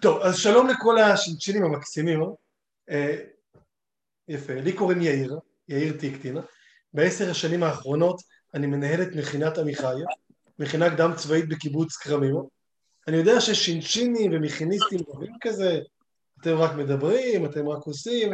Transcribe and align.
טוב, 0.00 0.20
אז 0.22 0.36
שלום 0.36 0.68
לכל 0.68 0.98
השינשינים 0.98 1.64
המקסימים. 1.64 2.20
אה, 2.90 3.16
יפה, 4.28 4.54
לי 4.54 4.72
קוראים 4.72 5.02
יאיר, 5.02 5.38
יאיר 5.68 5.96
טיקטין. 5.98 6.36
בעשר 6.94 7.30
השנים 7.30 7.62
האחרונות 7.62 8.22
אני 8.54 8.66
מנהל 8.66 9.02
את 9.02 9.08
מכינת 9.14 9.58
עמיחי, 9.58 9.94
מכינה 10.58 10.90
קדם 10.90 11.12
צבאית 11.16 11.48
בקיבוץ 11.48 11.96
כרמים. 11.96 12.34
אני 13.08 13.16
יודע 13.16 13.40
ששינשינים 13.40 14.32
ומכיניסטים 14.34 15.00
רבים 15.08 15.32
כזה, 15.40 15.80
אתם 16.40 16.56
רק 16.56 16.74
מדברים, 16.74 17.44
אתם 17.44 17.68
רק 17.68 17.86
עושים, 17.86 18.32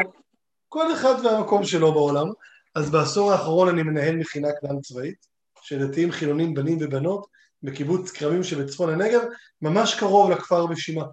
כל 0.68 0.94
אחד 0.94 1.14
והמקום 1.24 1.64
שלו 1.64 1.92
בעולם. 1.92 2.26
אז 2.74 2.90
בעשור 2.90 3.32
האחרון 3.32 3.68
אני 3.68 3.82
מנהל 3.82 4.16
מכינה 4.16 4.48
קדם 4.60 4.80
צבאית, 4.80 5.26
של 5.62 5.88
דתיים 5.88 6.12
חילונים 6.12 6.54
בנים 6.54 6.78
ובנות, 6.80 7.26
בקיבוץ 7.66 8.10
כרמים 8.10 8.44
שבצפון 8.44 8.90
הנגב, 8.90 9.20
ממש 9.62 9.94
קרוב 9.94 10.30
לכפר 10.30 10.66
בשימה. 10.66 11.04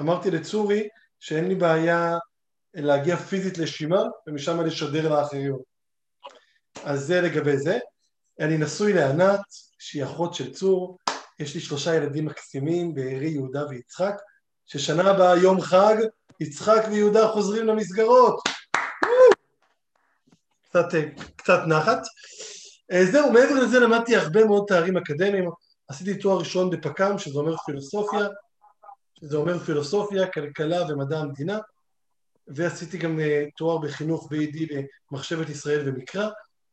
אמרתי 0.00 0.30
לצורי 0.30 0.88
שאין 1.20 1.48
לי 1.48 1.54
בעיה 1.54 2.18
להגיע 2.74 3.16
פיזית 3.16 3.58
לשימה 3.58 4.02
ומשם 4.26 4.60
לשדר 4.60 5.08
לאחרים. 5.08 5.56
אז 6.84 7.00
זה 7.00 7.20
לגבי 7.20 7.56
זה. 7.56 7.78
אני 8.40 8.58
נשוי 8.58 8.92
לענת, 8.92 9.40
שהיא 9.78 10.04
אחות 10.04 10.34
של 10.34 10.54
צור, 10.54 10.98
יש 11.38 11.54
לי 11.54 11.60
שלושה 11.60 11.94
ילדים 11.94 12.26
מקסימים, 12.26 12.94
בארי, 12.94 13.28
יהודה 13.28 13.66
ויצחק, 13.68 14.14
ששנה 14.66 15.10
הבאה 15.10 15.36
יום 15.36 15.60
חג, 15.60 15.96
יצחק 16.40 16.82
ויהודה 16.90 17.28
חוזרים 17.28 17.66
למסגרות. 17.66 18.40
קצת, 20.68 20.88
קצת 21.36 21.60
נחת. 21.68 22.02
אה, 22.92 23.04
זהו, 23.04 23.32
מעבר 23.32 23.54
לזה 23.54 23.80
למדתי 23.80 24.16
הרבה 24.16 24.44
מאוד 24.44 24.64
תארים 24.68 24.96
אקדמיים, 24.96 25.50
עשיתי 25.90 26.18
תואר 26.18 26.38
ראשון 26.38 26.70
בפק"ם, 26.70 27.18
שזה 27.18 27.38
אומר 27.38 27.56
פילוסופיה, 27.56 28.28
שזה 29.20 29.36
אומר 29.36 29.58
פילוסופיה, 29.58 30.26
כלכלה 30.26 30.82
ומדע 30.88 31.18
המדינה, 31.18 31.58
ועשיתי 32.48 32.98
גם 32.98 33.20
אה, 33.20 33.44
תואר 33.56 33.78
בחינוך 33.78 34.32
ב-ED 34.32 34.74
במחשבת 35.10 35.48
ישראל 35.48 35.88
ומקרא, 35.88 36.28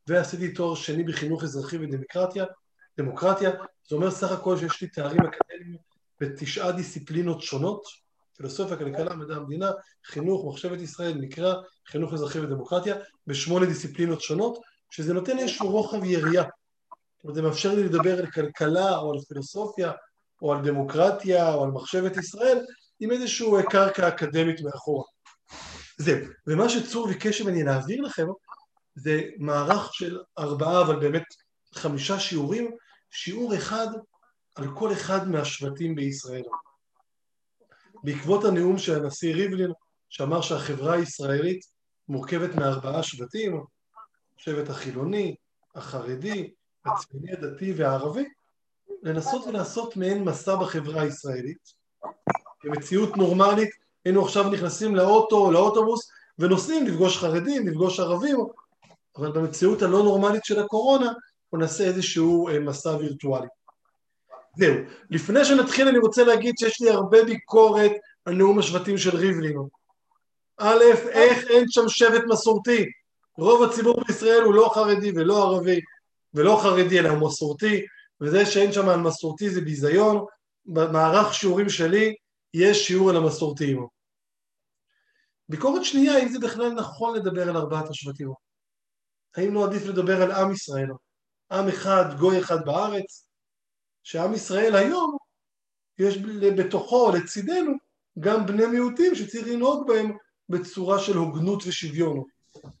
ועשיתי 0.06 0.52
תואר 0.52 0.74
שני 0.74 1.02
בחינוך 1.02 1.42
אזרחי 1.42 1.76
ודמוקרטיה, 1.78 2.44
דמוקרטיה, 2.98 3.50
זה 3.88 3.96
אומר 3.96 4.10
סך 4.10 4.32
הכל 4.32 4.56
שיש 4.56 4.82
לי 4.82 4.88
תארים 4.88 5.20
אקדמיים 5.20 5.76
בתשעה 6.20 6.72
דיסציפלינות 6.72 7.42
שונות, 7.42 7.82
פילוסופיה, 8.36 8.76
כלכלה, 8.76 9.14
מדע 9.14 9.36
המדינה, 9.36 9.70
חינוך, 10.06 10.46
מחשבת 10.52 10.80
ישראל, 10.80 11.18
מקרא, 11.18 11.54
חינוך 11.86 12.12
אזרחי 12.12 12.40
ודמוקרטיה, 12.40 12.94
בשמונה 13.26 13.66
דיסציפלינות 13.66 14.20
שונות, 14.20 14.58
שזה 14.90 15.14
נותן 15.14 15.38
איזשהו 15.38 15.70
רוחב 15.70 16.04
יריעה 16.04 16.44
זה 17.34 17.42
מאפשר 17.42 17.74
לי 17.74 17.84
לדבר 17.84 18.18
על 18.18 18.30
כלכלה 18.30 18.98
או 18.98 19.12
על 19.12 19.20
פילוסופיה 19.28 19.92
או 20.42 20.52
על 20.52 20.64
דמוקרטיה 20.64 21.54
או 21.54 21.64
על 21.64 21.70
מחשבת 21.70 22.16
ישראל 22.16 22.58
עם 23.00 23.10
איזושהי 23.10 23.46
קרקע 23.70 24.08
אקדמית 24.08 24.60
מאחורה. 24.60 25.04
זהו, 25.98 26.18
ומה 26.46 26.68
שצור 26.68 27.08
ביקש 27.08 27.40
ממני 27.40 27.64
להעביר 27.64 28.02
לכם 28.02 28.26
זה 28.94 29.22
מערך 29.38 29.94
של 29.94 30.18
ארבעה 30.38 30.82
אבל 30.82 31.00
באמת 31.00 31.24
חמישה 31.74 32.20
שיעורים, 32.20 32.70
שיעור 33.10 33.54
אחד 33.54 33.86
על 34.56 34.74
כל 34.74 34.92
אחד 34.92 35.28
מהשבטים 35.28 35.94
בישראל. 35.94 36.42
בעקבות 38.04 38.44
הנאום 38.44 38.78
של 38.78 38.94
הנשיא 38.94 39.34
ריבלין 39.34 39.72
שאמר 40.08 40.40
שהחברה 40.40 40.94
הישראלית 40.94 41.60
מורכבת 42.08 42.54
מארבעה 42.54 43.02
שבטים, 43.02 43.64
השבט 44.38 44.70
החילוני, 44.70 45.34
החרדי, 45.74 46.52
הציוני 46.84 47.32
הדתי 47.32 47.72
והערבי, 47.72 48.24
לנסות 49.02 49.46
ולעשות 49.46 49.96
מעין 49.96 50.24
מסע 50.24 50.56
בחברה 50.56 51.02
הישראלית. 51.02 51.72
במציאות 52.64 53.16
נורמלית 53.16 53.70
היינו 54.04 54.24
עכשיו 54.24 54.50
נכנסים 54.50 54.96
לאוטו 54.96 55.36
או 55.36 55.50
לאוטובוס 55.50 56.10
ונוסעים 56.38 56.86
לפגוש 56.86 57.18
חרדים, 57.18 57.68
לפגוש 57.68 58.00
ערבים, 58.00 58.36
אבל 59.16 59.32
במציאות 59.32 59.82
הלא 59.82 60.02
נורמלית 60.02 60.44
של 60.44 60.60
הקורונה 60.60 61.06
אנחנו 61.06 61.58
נעשה 61.58 61.84
איזשהו 61.84 62.48
אה, 62.48 62.60
מסע 62.60 62.90
וירטואלי. 62.90 63.46
זהו, 64.56 64.74
לפני 65.10 65.44
שנתחיל 65.44 65.88
אני 65.88 65.98
רוצה 65.98 66.24
להגיד 66.24 66.54
שיש 66.58 66.80
לי 66.80 66.90
הרבה 66.90 67.24
ביקורת 67.24 67.92
על 68.24 68.34
נאום 68.34 68.58
השבטים 68.58 68.98
של 68.98 69.16
ריבלין. 69.16 69.58
א', 70.58 70.82
איך 71.08 71.44
אין 71.50 71.64
שם 71.68 71.88
שבט 71.88 72.22
מסורתי? 72.28 72.84
רוב 73.38 73.62
הציבור 73.62 74.04
בישראל 74.06 74.42
הוא 74.42 74.54
לא 74.54 74.70
חרדי 74.74 75.12
ולא 75.14 75.42
ערבי, 75.42 75.80
ולא 76.34 76.60
חרדי 76.62 76.98
אלא 76.98 77.16
מסורתי, 77.16 77.86
וזה 78.20 78.46
שאין 78.46 78.72
שם 78.72 78.88
על 78.88 79.00
מסורתי 79.00 79.50
זה 79.50 79.60
ביזיון, 79.60 80.24
במערך 80.66 81.34
שיעורים 81.34 81.68
שלי 81.68 82.14
יש 82.54 82.86
שיעור 82.86 83.10
על 83.10 83.16
המסורתיים. 83.16 83.86
ביקורת 85.48 85.84
שנייה, 85.84 86.14
האם 86.14 86.28
זה 86.28 86.38
בכלל 86.38 86.72
נכון 86.72 87.16
לדבר 87.16 87.48
על 87.48 87.56
ארבעת 87.56 87.88
השבטים? 87.88 88.28
האם 89.36 89.54
לא 89.54 89.64
עדיף 89.64 89.86
לדבר 89.86 90.22
על 90.22 90.32
עם 90.32 90.52
ישראל? 90.52 90.88
עם 91.50 91.68
אחד, 91.68 92.04
גוי 92.18 92.40
אחד 92.40 92.66
בארץ, 92.66 93.28
שעם 94.02 94.34
ישראל 94.34 94.76
היום, 94.76 95.16
יש 95.98 96.18
בתוכו, 96.56 97.12
לצידנו, 97.12 97.72
גם 98.18 98.46
בני 98.46 98.66
מיעוטים 98.66 99.14
שצריך 99.14 99.46
לנהוג 99.46 99.88
בהם 99.88 100.16
בצורה 100.48 100.98
של 100.98 101.16
הוגנות 101.16 101.62
ושוויון. 101.66 102.22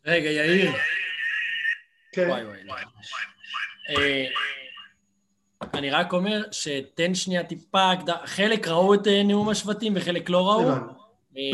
רגע, 0.04 0.30
יאיר. 0.30 0.72
כן. 2.12 2.28
וואי 2.28 2.44
וואי. 2.44 2.60
אה, 2.70 2.82
אני 5.74 5.90
רק 5.90 6.12
אומר 6.12 6.42
שתן 6.50 7.14
שנייה 7.14 7.44
טיפה, 7.44 7.90
חלק 8.24 8.68
ראו 8.68 8.94
את 8.94 9.06
אה, 9.06 9.22
נאום 9.22 9.48
השבטים 9.48 9.92
וחלק 9.96 10.30
לא 10.30 10.48
ראו. 10.48 10.68
אה, 10.68 10.76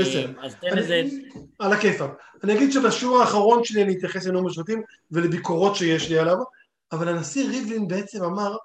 בסדר. 0.00 0.32
אז 0.42 0.54
תן 0.54 0.78
איזה... 0.78 1.02
על 1.58 1.72
הכיפאק. 1.72 2.10
אני 2.44 2.54
אגיד 2.54 2.72
שבשיעור 2.72 3.20
האחרון 3.20 3.64
שלי 3.64 3.82
אני 3.82 3.96
אתייחס 3.98 4.26
לנאום 4.26 4.46
השבטים 4.46 4.82
ולביקורות 5.10 5.76
שיש 5.76 6.10
לי 6.10 6.18
עליו, 6.18 6.36
אבל 6.92 7.08
הנשיא 7.08 7.48
ריבלין 7.48 7.88
בעצם 7.88 8.24
אמר, 8.24 8.56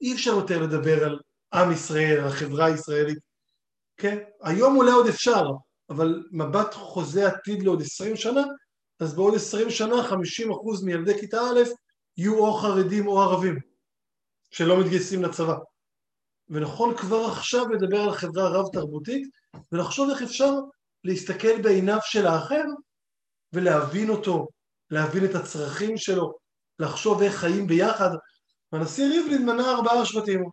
אי 0.00 0.12
אפשר 0.12 0.30
יותר 0.30 0.62
לדבר 0.62 1.04
על 1.04 1.18
עם 1.54 1.72
ישראל, 1.72 2.20
על 2.20 2.26
החברה 2.26 2.66
הישראלית. 2.66 3.18
כן? 3.96 4.18
היום 4.42 4.76
אולי 4.76 4.92
עוד 4.92 5.06
אפשר, 5.06 5.46
אבל 5.90 6.22
מבט 6.32 6.74
חוזה 6.74 7.26
עתיד 7.26 7.62
לעוד 7.62 7.82
עשרים 7.82 8.16
שנה, 8.16 8.42
אז 9.00 9.14
בעוד 9.14 9.34
עשרים 9.34 9.70
שנה 9.70 10.02
חמישים 10.02 10.52
אחוז 10.52 10.84
מילדי 10.84 11.18
כיתה 11.20 11.40
א' 11.40 11.60
יהיו 12.16 12.38
או 12.38 12.52
חרדים 12.52 13.06
או 13.06 13.22
ערבים 13.22 13.58
שלא 14.50 14.80
מתגייסים 14.80 15.22
לצבא. 15.22 15.54
ונכון 16.48 16.96
כבר 16.96 17.24
עכשיו 17.24 17.68
לדבר 17.68 18.00
על 18.00 18.12
חברה 18.12 18.48
רב 18.48 18.64
תרבותית 18.72 19.28
ולחשוב 19.72 20.10
איך 20.10 20.22
אפשר 20.22 20.52
להסתכל 21.04 21.62
בעיניו 21.62 21.98
של 22.02 22.26
האחר 22.26 22.64
ולהבין 23.52 24.10
אותו, 24.10 24.48
להבין 24.90 25.24
את 25.24 25.34
הצרכים 25.34 25.96
שלו, 25.96 26.34
לחשוב 26.78 27.22
איך 27.22 27.34
חיים 27.34 27.66
ביחד. 27.66 28.10
הנשיא 28.72 29.04
ריבלין 29.04 29.46
מנה 29.46 29.70
ארבעה 29.70 30.06
שבטים. 30.06 30.44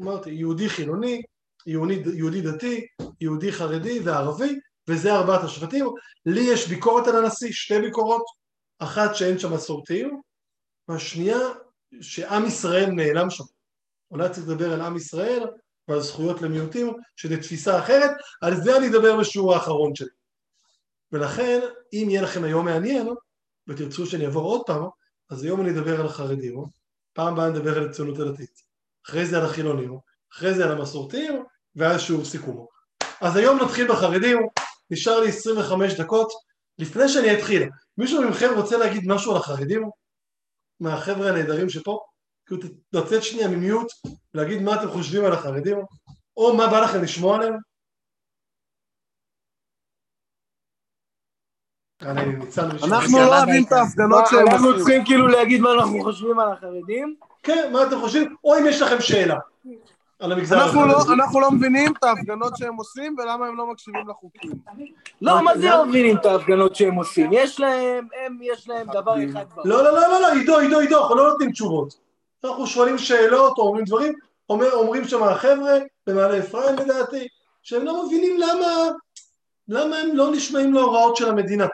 אמרתי, 0.00 0.30
יהודי 0.30 0.68
חילוני, 0.68 1.22
יהודי, 1.66 2.02
יהודי 2.14 2.40
דתי, 2.40 2.86
יהודי 3.20 3.52
חרדי 3.52 4.00
וערבי, 4.00 4.58
וזה 4.88 5.12
ארבעת 5.12 5.44
השבטים. 5.44 5.86
לי 6.26 6.40
יש 6.40 6.68
ביקורת 6.68 7.08
על 7.08 7.24
הנשיא, 7.24 7.48
שתי 7.52 7.80
ביקורות. 7.80 8.41
אחת 8.82 9.14
שאין 9.14 9.38
שם 9.38 9.52
מסורתיים, 9.52 10.20
והשנייה 10.88 11.38
שעם 12.00 12.46
ישראל 12.46 12.90
נעלם 12.90 13.30
שם. 13.30 13.44
אולי 14.10 14.28
צריך 14.28 14.48
לדבר 14.48 14.72
על 14.72 14.80
עם 14.80 14.96
ישראל 14.96 15.46
ועל 15.88 16.00
זכויות 16.00 16.42
למיעוטים, 16.42 16.92
שזו 17.16 17.34
תפיסה 17.36 17.78
אחרת, 17.78 18.10
על 18.40 18.56
זה 18.56 18.76
אני 18.76 18.88
אדבר 18.88 19.16
בשיעור 19.16 19.54
האחרון 19.54 19.94
שלי. 19.94 20.08
ולכן, 21.12 21.60
אם 21.92 22.06
יהיה 22.10 22.22
לכם 22.22 22.44
היום 22.44 22.64
מעניין, 22.64 23.08
ותרצו 23.68 24.06
שאני 24.06 24.26
אעבור 24.26 24.44
עוד 24.44 24.62
פעם, 24.66 24.84
אז 25.30 25.44
היום 25.44 25.60
אני 25.60 25.70
אדבר 25.70 26.00
על 26.00 26.06
החרדים, 26.06 26.64
פעם 27.12 27.32
הבאה 27.32 27.50
נדבר 27.50 27.78
על 27.78 27.88
הציונות 27.88 28.18
הדתית, 28.18 28.60
אחרי 29.06 29.26
זה 29.26 29.38
על 29.38 29.44
החילונים, 29.44 29.98
אחרי 30.32 30.54
זה 30.54 30.64
על 30.64 30.72
המסורתיים, 30.72 31.44
ואז 31.76 32.00
שיעור 32.00 32.24
סיכום. 32.24 32.66
אז 33.20 33.36
היום 33.36 33.58
נתחיל 33.62 33.92
בחרדים, 33.92 34.38
נשאר 34.90 35.20
לי 35.20 35.28
25 35.28 36.00
דקות, 36.00 36.32
לפני 36.78 37.08
שאני 37.08 37.38
אתחיל, 37.38 37.68
מישהו 37.98 38.28
מכם 38.30 38.48
רוצה 38.56 38.78
להגיד 38.78 39.02
משהו 39.06 39.32
על 39.32 39.36
החרדים? 39.36 39.90
מהחבר'ה 40.80 41.28
הנהדרים 41.28 41.68
שפה? 41.68 42.00
כאילו 42.46 42.62
לצאת 42.92 43.22
שנייה 43.22 43.48
ממיוט, 43.48 43.88
להגיד 44.34 44.62
מה 44.62 44.74
אתם 44.74 44.90
חושבים 44.90 45.24
על 45.24 45.32
החרדים? 45.32 45.78
או 46.36 46.56
מה 46.56 46.66
בא 46.66 46.80
לכם 46.80 47.02
לשמוע 47.02 47.36
עליהם? 47.36 47.54
אנחנו 52.02 53.18
לא 53.18 53.38
אוהבים 53.38 53.64
את 53.64 53.72
ההפגנות 53.72 54.24
שהם 54.30 54.48
אנחנו 54.48 54.76
צריכים 54.76 55.04
כאילו 55.04 55.26
להגיד 55.28 55.60
מה 55.60 55.72
אנחנו 55.72 56.02
חושבים 56.02 56.40
על 56.40 56.52
החרדים? 56.52 57.16
כן, 57.42 57.72
מה 57.72 57.86
אתם 57.86 58.00
חושבים? 58.00 58.36
או 58.44 58.58
אם 58.58 58.64
יש 58.68 58.82
לכם 58.82 59.00
שאלה. 59.00 59.38
על 60.22 60.32
המגזר 60.32 60.64
אנחנו 60.64 60.86
לא, 60.86 61.02
אנחנו 61.12 61.40
לא 61.40 61.50
מבינים 61.50 61.92
את 61.92 62.04
ההפגנות 62.04 62.56
שהם 62.56 62.74
עושים 62.74 63.16
ולמה 63.18 63.46
הם 63.46 63.56
לא 63.56 63.66
מקשיבים 63.72 64.08
לחוקים. 64.08 64.50
לא, 65.22 65.42
מה 65.44 65.58
זה 65.58 65.70
לא 65.70 65.86
מבינים 65.86 66.16
את 66.16 66.26
ההפגנות 66.26 66.76
שהם 66.76 66.94
עושים? 66.94 67.30
יש 67.32 67.60
להם, 67.60 68.06
הם, 68.26 68.38
יש 68.42 68.68
להם 68.68 68.86
דבר 68.92 69.14
אחד 69.30 69.44
ברור. 69.54 69.68
לא, 69.68 69.84
לא, 69.84 69.92
לא, 69.92 70.00
לא, 70.00 70.20
לא, 70.20 70.32
עידו, 70.32 70.58
עידו, 70.58 70.78
עידו, 70.78 71.00
אנחנו 71.00 71.14
לא 71.14 71.30
נותנים 71.30 71.52
תשובות. 71.52 71.94
אנחנו 72.44 72.66
שואלים 72.66 72.98
שאלות 72.98 73.58
או 73.58 73.62
אומרים 73.62 73.84
דברים, 73.84 74.12
אומר, 74.50 74.72
אומרים 74.72 75.04
שם 75.04 75.22
החבר'ה, 75.22 75.72
במעלה 76.06 76.38
אפרים 76.38 76.76
לדעתי, 76.76 77.28
שהם 77.62 77.84
לא 77.84 78.06
מבינים 78.06 78.40
למה, 78.40 78.90
למה 79.68 79.96
הם 79.96 80.16
לא 80.16 80.30
נשמעים 80.32 80.74
להוראות 80.74 81.16
של 81.16 81.28
המדינה. 81.28 81.66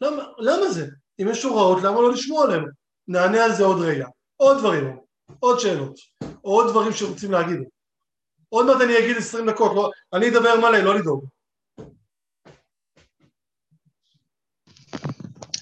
למה, 0.00 0.22
למה 0.38 0.68
זה? 0.68 0.86
אם 1.22 1.28
יש 1.30 1.44
הוראות, 1.44 1.82
למה 1.82 2.00
לא 2.00 2.12
לשמוע 2.12 2.44
עליהם? 2.44 2.64
נענה 3.08 3.44
על 3.44 3.52
זה 3.52 3.64
עוד 3.64 3.80
רגע. 3.80 4.06
עוד 4.36 4.58
דברים, 4.58 4.96
עוד 5.40 5.58
שאלות, 5.60 5.94
עוד 6.42 6.70
דברים 6.70 6.92
שרוצים 6.92 7.32
להגיד. 7.32 7.75
עוד 8.56 8.66
מעט 8.66 8.80
אני 8.80 8.98
אגיד 8.98 9.16
עשרים 9.16 9.50
דקות, 9.50 9.72
לא, 9.76 9.90
אני 10.12 10.28
אדבר 10.28 10.60
מלא, 10.60 10.78
לא 10.78 10.98
לדאוג. 10.98 11.24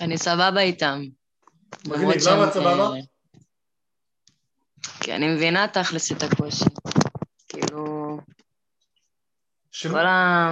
אני 0.01 0.19
סבבה 0.19 0.61
איתם. 0.61 1.03
מגניב, 1.87 2.29
למה 2.29 2.49
את 2.49 2.53
סבבה? 2.53 2.91
כי 5.01 5.13
אני 5.13 5.35
מבינה 5.35 5.69
תכלס 5.69 6.13
את 6.13 6.23
הקושי. 6.23 6.65
כאילו... 7.49 8.19
כל, 9.83 10.07
ה... 10.07 10.51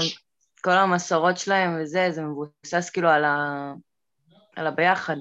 כל 0.60 0.70
המסורות 0.70 1.38
שלהם 1.38 1.78
וזה, 1.82 2.08
זה 2.10 2.22
מבוסס 2.22 2.90
כאילו 2.90 3.08
על, 3.08 3.24
ה... 3.24 3.72
על 4.56 4.66
הביחד. 4.66 5.16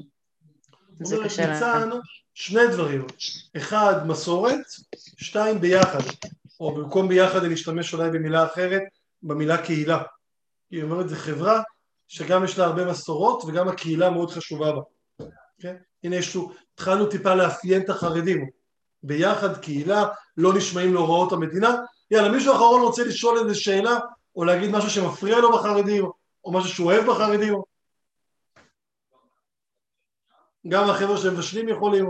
זה 0.99 1.15
קשה 1.25 1.47
להם. 1.47 1.89
שני 2.33 2.67
דברים, 2.71 3.07
אחד 3.57 4.07
מסורת, 4.07 4.65
שתיים 5.17 5.61
ביחד, 5.61 5.99
או 6.61 6.75
במקום 6.75 7.07
ביחד 7.07 7.43
אני 7.43 7.53
אשתמש 7.53 7.93
אולי 7.93 8.09
במילה 8.09 8.45
אחרת, 8.45 8.81
במילה 9.23 9.65
קהילה. 9.65 10.03
היא 10.71 10.83
אומרת 10.83 11.09
זה 11.09 11.15
חברה 11.15 11.61
שגם 12.07 12.43
יש 12.43 12.59
לה 12.59 12.65
הרבה 12.65 12.85
מסורות 12.85 13.43
וגם 13.43 13.67
הקהילה 13.67 14.09
מאוד 14.09 14.31
חשובה 14.31 14.71
בה. 14.71 14.81
כן? 15.59 15.75
הנה 16.03 16.15
יש 16.15 16.35
לו, 16.35 16.51
התחלנו 16.73 17.05
טיפה 17.05 17.35
לאפיין 17.35 17.81
את 17.81 17.89
החרדים, 17.89 18.49
ביחד, 19.03 19.57
קהילה, 19.57 20.05
לא 20.37 20.53
נשמעים 20.53 20.93
להוראות 20.93 21.31
המדינה. 21.31 21.75
יאללה, 22.11 22.31
מישהו 22.31 22.53
אחרון 22.53 22.81
רוצה 22.81 23.03
לשאול 23.03 23.37
איזה 23.37 23.55
שאלה, 23.55 23.99
או 24.35 24.43
להגיד 24.43 24.71
משהו 24.71 24.89
שמפריע 24.89 25.39
לו 25.39 25.51
בחרדים, 25.51 26.05
או 26.45 26.53
משהו 26.53 26.69
שהוא 26.69 26.91
אוהב 26.91 27.05
בחרדים? 27.11 27.53
גם 30.67 30.89
החבר'ה 30.89 31.17
שמבשלים 31.17 31.69
יכולים. 31.69 32.05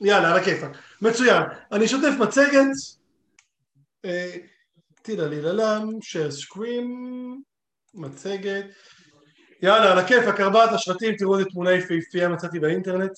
יאללה, 0.00 0.30
על 0.30 0.36
הכיפאק. 0.36 0.70
מצוין. 1.02 1.42
אני 1.72 1.84
אשתף 1.84 2.14
מצגת. 2.20 2.70
טילה 5.02 5.28
ליללם, 5.28 5.88
share 5.88 6.32
screen, 6.32 6.86
מצגת. 7.94 8.64
יאללה, 9.62 9.92
על 9.92 9.98
הכיפאק, 9.98 10.40
ארבעת 10.40 10.72
השבטים, 10.72 11.16
תראו 11.16 11.38
איזה 11.38 11.50
תמונה 11.50 11.72
יפהפייה 11.72 12.28
מצאתי 12.28 12.60
באינטרנט. 12.60 13.12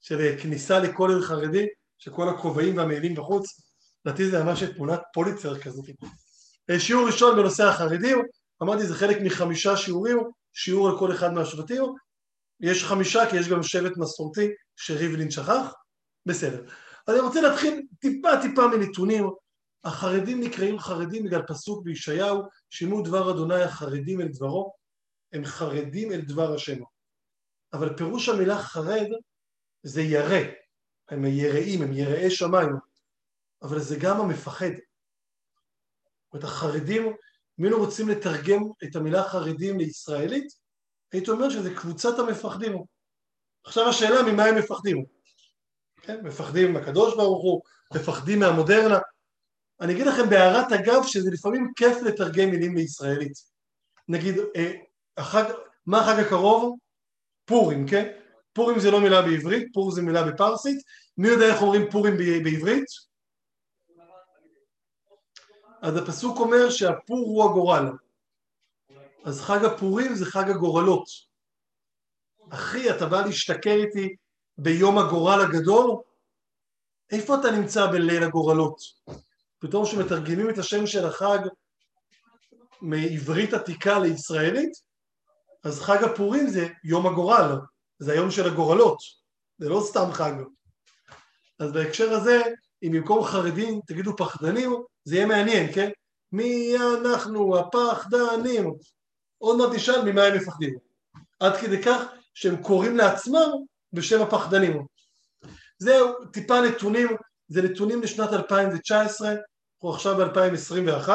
של 0.00 0.36
כניסה 0.42 0.78
לכולל 0.78 1.22
חרדי, 1.22 1.66
שכל 1.98 2.28
הכובעים 2.28 2.76
והמעילים 2.76 3.14
בחוץ, 3.14 3.46
לדעתי 4.04 4.30
זה 4.30 4.44
ממש 4.44 4.62
תמונת 4.62 5.00
פוליצר 5.14 5.58
כזאת. 5.58 5.84
אה, 6.70 6.80
שיעור 6.80 7.06
ראשון 7.06 7.36
בנושא 7.36 7.64
החרדים, 7.64 8.18
אמרתי 8.62 8.86
זה 8.86 8.94
חלק 8.94 9.16
מחמישה 9.22 9.76
שיעורים, 9.76 10.18
שיעור 10.52 10.88
על 10.88 10.98
כל 10.98 11.12
אחד 11.12 11.32
מהשבטים, 11.32 11.82
יש 12.60 12.84
חמישה 12.84 13.30
כי 13.30 13.36
יש 13.36 13.48
גם 13.48 13.62
שבט 13.62 13.96
מסורתי 13.96 14.48
שריבלין 14.76 15.30
שכח, 15.30 15.72
בסדר. 16.26 16.64
אז 17.06 17.14
אני 17.14 17.20
רוצה 17.20 17.40
להתחיל 17.40 17.86
טיפה 18.00 18.28
טיפה 18.42 18.66
מנתונים, 18.66 19.24
החרדים 19.84 20.40
נקראים 20.40 20.78
חרדים 20.78 21.24
בגלל 21.24 21.42
פסוק 21.46 21.84
בישעיהו, 21.84 22.42
שימו 22.70 23.02
דבר 23.02 23.30
אדוני 23.30 23.62
החרדים 23.62 24.20
אל 24.20 24.28
דברו, 24.28 24.74
הם 25.32 25.44
חרדים 25.44 26.12
אל 26.12 26.20
דבר 26.20 26.54
השם. 26.54 26.82
אבל 27.72 27.96
פירוש 27.96 28.28
המילה 28.28 28.58
חרד 28.58 29.06
זה 29.82 30.02
ירא, 30.02 30.44
הם 31.08 31.24
יראים, 31.24 31.82
הם 31.82 31.92
יראי 31.92 32.30
שמיים, 32.30 32.72
אבל 33.62 33.80
זה 33.80 33.96
גם 34.00 34.20
המפחד. 34.20 34.70
זאת 34.70 36.32
אומרת, 36.32 36.44
החרדים, 36.44 37.06
אם 37.58 37.64
היינו 37.64 37.78
רוצים 37.78 38.08
לתרגם 38.08 38.62
את 38.84 38.96
המילה 38.96 39.28
חרדים 39.28 39.78
לישראלית, 39.78 40.52
הייתי 41.12 41.30
אומר 41.30 41.50
שזה 41.50 41.74
קבוצת 41.74 42.18
המפחדים. 42.18 42.82
עכשיו 43.64 43.88
השאלה 43.88 44.32
ממה 44.32 44.44
הם 44.44 44.58
מפחדים. 44.58 45.17
כן? 46.08 46.20
מפחדים 46.26 46.72
מהקדוש 46.72 47.16
ברוך 47.16 47.42
הוא, 47.42 47.62
מפחדים 47.94 48.38
מהמודרנה. 48.38 48.98
אני 49.80 49.92
אגיד 49.92 50.06
לכם 50.06 50.30
בהערת 50.30 50.72
אגב 50.72 51.02
שזה 51.06 51.30
לפעמים 51.30 51.72
כיף 51.76 52.02
לתרגם 52.02 52.50
מילים 52.50 52.76
לישראלית. 52.76 53.32
נגיד, 54.08 54.34
אה, 54.56 54.72
החג, 55.16 55.44
מה 55.86 56.00
החג 56.00 56.20
הקרוב? 56.20 56.78
פורים, 57.44 57.88
כן? 57.88 58.12
פורים 58.52 58.80
זה 58.80 58.90
לא 58.90 59.00
מילה 59.00 59.22
בעברית, 59.22 59.68
פור 59.72 59.90
זה 59.90 60.02
מילה 60.02 60.22
בפרסית, 60.22 60.78
מי 61.18 61.28
יודע 61.28 61.46
איך 61.46 61.62
אומרים 61.62 61.90
פורים 61.90 62.16
בעברית? 62.16 62.86
אז 65.82 65.96
הפסוק 65.96 66.38
אומר 66.38 66.70
שהפור 66.70 67.18
הוא 67.18 67.44
הגורל, 67.44 67.86
אז 69.24 69.40
חג 69.40 69.64
הפורים 69.64 70.14
זה 70.14 70.24
חג 70.24 70.50
הגורלות. 70.50 71.06
אחי, 72.50 72.90
אתה 72.90 73.06
בא 73.06 73.20
להשתכר 73.26 73.74
איתי 73.74 74.16
ביום 74.58 74.98
הגורל 74.98 75.40
הגדול? 75.40 75.96
איפה 77.10 77.34
אתה 77.40 77.50
נמצא 77.50 77.86
בליל 77.86 78.22
הגורלות? 78.22 78.80
פתאום 79.58 79.86
שמתרגמים 79.86 80.50
את 80.50 80.58
השם 80.58 80.86
של 80.86 81.06
החג 81.06 81.38
מעברית 82.80 83.54
עתיקה 83.54 83.98
לישראלית, 83.98 84.72
אז 85.64 85.80
חג 85.80 86.04
הפורים 86.04 86.48
זה 86.48 86.68
יום 86.84 87.06
הגורל. 87.06 87.58
זה 87.98 88.12
היום 88.12 88.30
של 88.30 88.46
הגורלות, 88.46 88.98
זה 89.58 89.68
לא 89.68 89.82
סתם 89.84 90.12
חג. 90.12 90.32
אז 91.58 91.72
בהקשר 91.72 92.12
הזה, 92.12 92.42
אם 92.82 92.92
במקום 92.92 93.24
חרדים 93.24 93.80
תגידו 93.86 94.16
פחדנים, 94.16 94.70
זה 95.04 95.16
יהיה 95.16 95.26
מעניין, 95.26 95.72
כן? 95.74 95.90
מי 96.32 96.74
אנחנו 97.00 97.58
הפחדנים? 97.58 98.74
עוד 99.38 99.58
מעט 99.58 99.74
נשאל 99.74 100.12
ממה 100.12 100.22
הם 100.22 100.36
מפחדים. 100.36 100.78
עד 101.40 101.56
כדי 101.56 101.82
כך 101.82 102.02
שהם 102.34 102.62
קוראים 102.62 102.96
לעצמם 102.96 103.50
בשם 103.92 104.22
הפחדנים. 104.22 104.86
זהו, 105.78 106.24
טיפה 106.32 106.60
נתונים, 106.60 107.08
זה 107.48 107.62
נתונים 107.62 108.02
לשנת 108.02 108.32
2019, 108.32 109.28
אנחנו 109.30 109.94
עכשיו 109.94 110.16
ב-2021, 110.16 111.08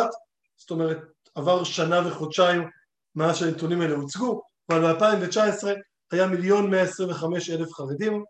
זאת 0.57 0.71
אומרת 0.71 0.97
עבר 1.35 1.63
שנה 1.63 2.07
וחודשיים 2.07 2.69
מאז 3.15 3.37
שהנתונים 3.37 3.81
האלה 3.81 3.95
הוצגו, 3.95 4.41
אבל 4.69 4.93
ב-2019 4.93 5.67
היה 6.11 6.27
מיליון 6.27 6.71
מאה 6.71 6.81
עשרים 6.81 7.09
וחמש 7.09 7.49
אלף 7.49 7.73
חרדים 7.73 8.23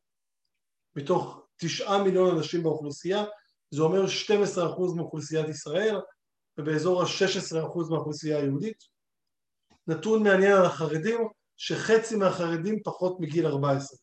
מתוך 0.96 1.44
תשעה 1.58 2.04
מיליון 2.04 2.38
אנשים 2.38 2.64
באוכלוסייה, 2.64 3.24
זה 3.72 3.82
אומר 3.82 4.06
12% 4.06 4.96
מאוכלוסיית 4.96 5.50
ישראל 5.50 5.96
ובאזור 6.58 7.02
ה-16% 7.02 7.90
מהאוכלוסייה 7.90 8.38
היהודית. 8.38 8.78
נתון 9.88 10.24
מעניין 10.24 10.58
על 10.58 10.66
החרדים, 10.66 11.28
שחצי 11.58 12.16
מהחרדים 12.16 12.84
פחות 12.84 13.20
מגיל 13.20 13.48
14. 13.48 13.98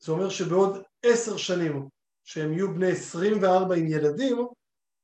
זה 0.00 0.12
אומר 0.12 0.28
שבעוד 0.28 0.82
עשר 1.02 1.36
שנים 1.36 1.88
שהם 2.24 2.52
יהיו 2.52 2.74
בני 2.74 2.90
24 2.90 3.74
עם 3.74 3.86
ילדים, 3.86 4.46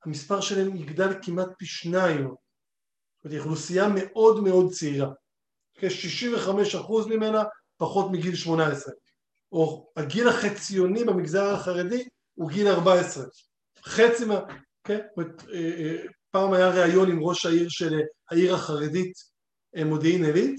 המספר 0.04 0.40
שלהם 0.40 0.76
יגדל 0.76 1.14
כמעט 1.22 1.48
פי 1.58 1.66
שניים. 1.66 2.28
זאת 3.16 3.24
אומרת, 3.24 3.40
אוכלוסייה 3.40 3.88
מאוד 3.94 4.44
מאוד 4.44 4.72
צעירה. 4.72 5.12
כ-65% 5.78 7.08
ממנה 7.08 7.42
פחות 7.76 8.10
מגיל 8.12 8.34
18, 8.34 8.94
או 9.52 9.92
הגיל 9.96 10.28
החציוני 10.28 11.04
במגזר 11.04 11.54
החרדי 11.54 12.08
הוא 12.34 12.50
גיל 12.50 12.68
14, 12.68 13.24
חצי 13.84 14.24
מה... 14.24 14.40
כן? 14.84 15.00
אה, 15.18 15.24
אה, 15.54 15.96
פעם 16.30 16.52
היה 16.52 16.68
ראיון 16.68 17.10
עם 17.10 17.18
ראש 17.22 17.46
העיר 17.46 17.68
של 17.68 18.00
העיר 18.30 18.54
החרדית 18.54 19.12
אה, 19.76 19.84
מודיעין 19.84 20.24
עילית, 20.24 20.56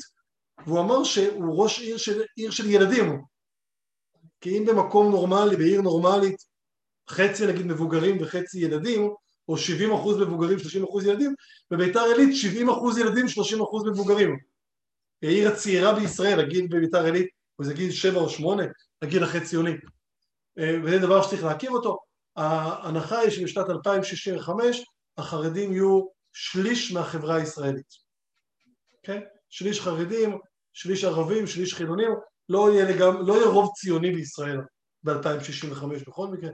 והוא 0.65 0.79
אמר 0.79 1.03
שהוא 1.03 1.63
ראש 1.63 1.79
עיר 1.79 1.97
של, 1.97 2.21
עיר 2.35 2.51
של 2.51 2.69
ילדים, 2.69 3.21
כי 4.41 4.57
אם 4.57 4.65
במקום 4.65 5.11
נורמלי, 5.11 5.55
בעיר 5.55 5.81
נורמלית, 5.81 6.43
חצי 7.09 7.47
נגיד 7.47 7.65
מבוגרים 7.65 8.17
וחצי 8.21 8.59
ילדים, 8.59 9.11
או 9.47 9.57
70 9.57 9.93
אחוז 9.93 10.17
מבוגרים, 10.17 10.59
30 10.59 10.83
אחוז 10.83 11.05
ילדים, 11.05 11.33
בביתר 11.71 11.99
עילית 11.99 12.35
70 12.35 12.69
אחוז 12.69 12.97
ילדים, 12.97 13.27
30 13.27 13.61
אחוז 13.61 13.83
מבוגרים. 13.87 14.37
העיר 15.23 15.49
הצעירה 15.51 15.93
בישראל, 15.93 16.39
הגיל 16.39 16.67
בביתר 16.67 17.05
עילית 17.05 17.27
איזה 17.59 17.73
גיל 17.73 17.91
שבע 17.91 18.19
או 18.19 18.29
שמונה, 18.29 18.63
הגיל 19.01 19.23
החציוני. 19.23 19.71
אה, 20.59 20.77
וזה 20.83 20.99
דבר 20.99 21.21
שצריך 21.21 21.43
להכיר 21.43 21.71
אותו. 21.71 21.97
ההנחה 22.35 23.19
היא 23.19 23.29
שבשנת 23.29 23.69
2065 23.69 24.83
החרדים 25.17 25.73
יהיו 25.73 26.05
שליש 26.33 26.91
מהחברה 26.91 27.35
הישראלית. 27.35 27.93
כן? 29.03 29.21
שליש 29.49 29.81
חרדים, 29.81 30.37
שליש 30.73 31.03
ערבים, 31.03 31.47
שליש 31.47 31.73
חילונים, 31.73 32.11
לא 32.49 32.71
יהיה, 32.71 32.85
לגמ... 32.85 33.27
לא 33.27 33.33
יהיה 33.33 33.47
רוב 33.47 33.71
ציוני 33.75 34.11
בישראל 34.11 34.57
ב-2065 35.03 35.85
בכל 36.07 36.27
מקרה. 36.27 36.49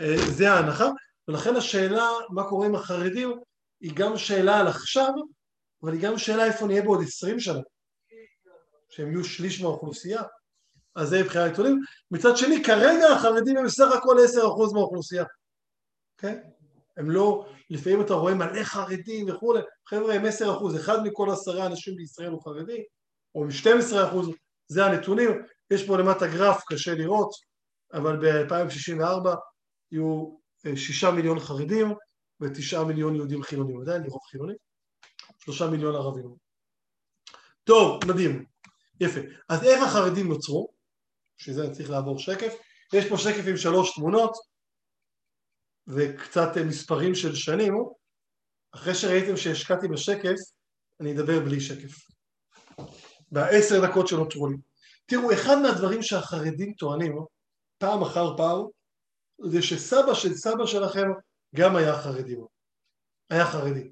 אה, 0.00 0.16
זה 0.36 0.52
ההנחה, 0.52 0.88
ולכן 1.28 1.56
השאלה 1.56 2.08
מה 2.30 2.48
קורה 2.48 2.66
עם 2.66 2.74
החרדים 2.74 3.32
היא 3.80 3.92
גם 3.94 4.16
שאלה 4.16 4.60
על 4.60 4.66
עכשיו, 4.66 5.12
אבל 5.82 5.92
היא 5.92 6.02
גם 6.02 6.18
שאלה 6.18 6.44
איפה 6.44 6.66
נהיה 6.66 6.82
בעוד 6.82 7.02
עשרים 7.02 7.40
שנה. 7.40 7.60
שהם 8.90 9.10
יהיו 9.10 9.24
שליש 9.24 9.60
מהאוכלוסייה, 9.60 10.22
אז 10.94 11.08
זה 11.08 11.22
מבחינת 11.22 11.52
נתונים. 11.52 11.80
מצד 12.10 12.36
שני, 12.36 12.64
כרגע 12.64 13.06
החרדים 13.08 13.56
הם 13.56 13.64
בסך 13.64 13.92
הכל 13.92 14.16
10% 14.70 14.74
מהאוכלוסייה. 14.74 15.24
כן? 16.18 16.38
הם 16.96 17.10
לא, 17.10 17.46
לפעמים 17.70 18.00
אתה 18.00 18.14
רואה 18.14 18.34
מלא 18.34 18.64
חרדים 18.64 19.30
וכולי, 19.30 19.60
חבר'ה 19.88 20.14
הם 20.14 20.24
עשר 20.24 20.52
אחוז, 20.56 20.76
אחד 20.76 21.02
מכל 21.04 21.30
עשרה 21.30 21.66
אנשים 21.66 21.96
בישראל 21.96 22.30
הוא 22.30 22.42
חרדי, 22.42 22.84
או 23.34 23.44
עשרה 23.78 24.08
אחוז, 24.08 24.28
זה 24.72 24.86
הנתונים, 24.86 25.30
יש 25.70 25.86
פה 25.86 25.98
למטה 25.98 26.26
גרף, 26.26 26.62
קשה 26.68 26.94
לראות, 26.94 27.30
אבל 27.92 28.16
ב-2064 28.16 29.28
יהיו 29.92 30.36
אה, 30.66 30.76
שישה 30.76 31.10
מיליון 31.10 31.40
חרדים 31.40 31.94
ותשעה 32.40 32.84
מיליון 32.84 33.16
יהודים 33.16 33.42
חילונים, 33.42 33.80
עדיין 33.80 34.02
לרוב 34.02 34.20
חילונים, 34.30 34.56
שלושה 35.38 35.66
מיליון 35.66 35.94
ערבים. 35.94 36.34
טוב, 37.64 38.00
מדהים, 38.08 38.44
יפה. 39.00 39.20
אז 39.48 39.64
איך 39.64 39.82
החרדים 39.82 40.28
נוצרו? 40.28 40.68
בשביל 41.38 41.54
זה 41.56 41.64
אני 41.64 41.72
צריך 41.72 41.90
לעבור 41.90 42.18
שקף. 42.18 42.54
יש 42.92 43.08
פה 43.08 43.18
שקף 43.18 43.44
עם 43.48 43.56
שלוש 43.56 43.94
תמונות 43.94 44.32
וקצת 45.86 46.56
אה, 46.56 46.64
מספרים 46.64 47.14
של 47.14 47.34
שנים. 47.34 47.74
אחרי 48.74 48.94
שראיתם 48.94 49.36
שהשקעתי 49.36 49.88
בשקף, 49.88 50.36
אני 51.00 51.12
אדבר 51.12 51.40
בלי 51.40 51.60
שקף. 51.60 52.11
בעשר 53.32 53.86
דקות 53.86 54.08
שנותרו 54.08 54.48
לי. 54.48 54.56
תראו, 55.06 55.32
אחד 55.32 55.56
מהדברים 55.62 56.02
שהחרדים 56.02 56.72
טוענים 56.72 57.18
פעם 57.78 58.02
אחר 58.02 58.36
פעם, 58.36 58.66
זה 59.44 59.62
שסבא 59.62 60.14
של 60.14 60.34
סבא 60.34 60.66
שלכם 60.66 61.08
גם 61.54 61.76
היה 61.76 62.02
חרדי. 62.02 62.36
היה 63.30 63.46
חרדי. 63.46 63.90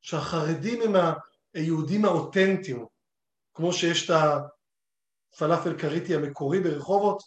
שהחרדים 0.00 0.82
הם 0.82 0.92
היהודים 1.54 2.04
האותנטיים, 2.04 2.86
כמו 3.54 3.72
שיש 3.72 4.10
את 4.10 4.16
הפלאפל 5.34 5.78
קריטי 5.78 6.14
המקורי 6.14 6.60
ברחובות, 6.60 7.22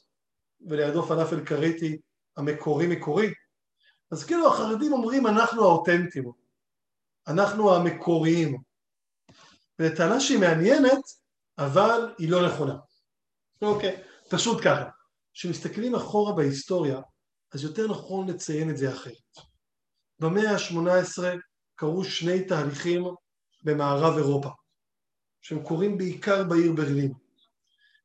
ולידו 0.62 1.04
פלאפל 1.04 1.46
קריטי 1.46 1.98
המקורי 2.38 2.88
מקורי, 2.88 3.34
אז 4.12 4.26
כאילו 4.26 4.48
החרדים 4.48 4.94
אומרים 4.94 5.28
אנחנו 5.28 5.64
האותנטיים, 5.64 6.32
אנחנו 7.28 7.76
המקוריים. 7.76 8.62
וזו 9.80 9.96
טענה 9.96 10.20
שהיא 10.20 10.40
מעניינת, 10.40 11.21
אבל 11.58 12.14
היא 12.18 12.32
לא 12.32 12.48
נכונה. 12.48 12.76
אוקיי, 13.62 14.04
פשוט 14.30 14.62
ככה. 14.64 14.90
כשמסתכלים 15.34 15.96
אחורה 15.96 16.34
בהיסטוריה, 16.34 17.02
אז 17.54 17.64
יותר 17.64 17.88
נכון 17.88 18.30
לציין 18.30 18.70
את 18.70 18.78
זה 18.78 18.94
אחרת. 18.94 19.16
במאה 20.20 20.52
ה-18 20.52 21.24
קרו 21.76 22.04
שני 22.04 22.46
תהליכים 22.46 23.04
במערב 23.64 24.18
אירופה, 24.18 24.50
שהם 25.42 25.64
קורים 25.64 25.98
בעיקר 25.98 26.44
בעיר 26.44 26.74
ברלין. 26.74 27.14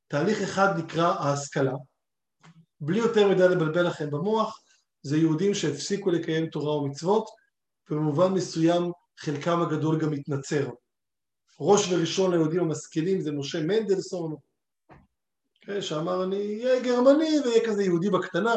תהליך 0.08 0.38
אחד 0.42 0.68
נקרא 0.78 1.06
ההשכלה, 1.06 1.72
בלי 2.80 2.98
יותר 2.98 3.28
מדי 3.28 3.48
לבלבל 3.48 3.86
לכם 3.86 4.10
במוח, 4.10 4.60
זה 5.02 5.16
יהודים 5.16 5.54
שהפסיקו 5.54 6.10
לקיים 6.10 6.50
תורה 6.50 6.76
ומצוות, 6.76 7.26
ובמובן 7.90 8.32
מסוים 8.32 8.92
חלקם 9.18 9.62
הגדול 9.62 10.00
גם 10.00 10.12
התנצר. 10.12 10.68
ראש 11.60 11.92
וראשון 11.92 12.30
ליהודים 12.30 12.60
המשכילים 12.60 13.20
זה 13.20 13.32
משה 13.32 13.62
מנדלסון, 13.62 14.36
כן, 15.60 15.82
שאמר 15.82 16.24
אני 16.24 16.64
אהיה 16.64 16.82
גרמני 16.82 17.40
ואהיה 17.44 17.66
כזה 17.66 17.82
יהודי 17.82 18.10
בקטנה. 18.10 18.54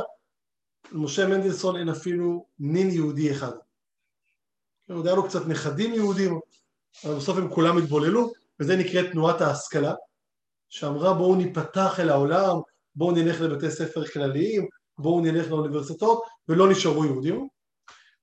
למשה 0.91 1.27
מנדלסון 1.27 1.75
אין 1.75 1.89
אפילו 1.89 2.45
נין 2.59 2.89
יהודי 2.89 3.31
אחד. 3.31 3.51
כן, 4.87 4.93
עוד 4.93 5.07
היה 5.07 5.15
לו 5.15 5.27
קצת 5.27 5.47
נכדים 5.47 5.93
יהודים, 5.93 6.39
אבל 7.05 7.15
בסוף 7.15 7.37
הם 7.37 7.53
כולם 7.53 7.77
התבוללו, 7.77 8.31
וזה 8.59 8.75
נקרא 8.75 9.11
תנועת 9.11 9.41
ההשכלה, 9.41 9.93
שאמרה 10.69 11.13
בואו 11.13 11.35
ניפתח 11.35 11.99
אל 11.99 12.09
העולם, 12.09 12.55
בואו 12.95 13.11
נלך 13.11 13.41
לבתי 13.41 13.71
ספר 13.71 14.05
כלליים, 14.07 14.67
בואו 14.97 15.21
נלך 15.21 15.47
לאוניברסיטאות, 15.49 16.23
ולא 16.49 16.71
נשארו 16.71 17.05
יהודים. 17.05 17.47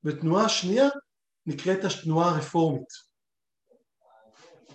ותנועה 0.05 0.49
שנייה 0.49 0.89
נקראת 1.47 1.85
התנועה 1.85 2.31
הרפורמית. 2.31 3.06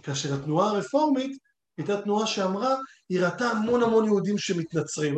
כאשר 0.04 0.34
התנועה 0.34 0.70
הרפורמית 0.70 1.38
הייתה 1.78 2.02
תנועה 2.02 2.28
שאמרה, 2.28 2.76
היא 3.10 3.22
ראתה 3.22 3.50
המון 3.50 3.84
המון 3.84 4.06
יהודים 4.06 4.38
שמתנצרים. 4.38 5.16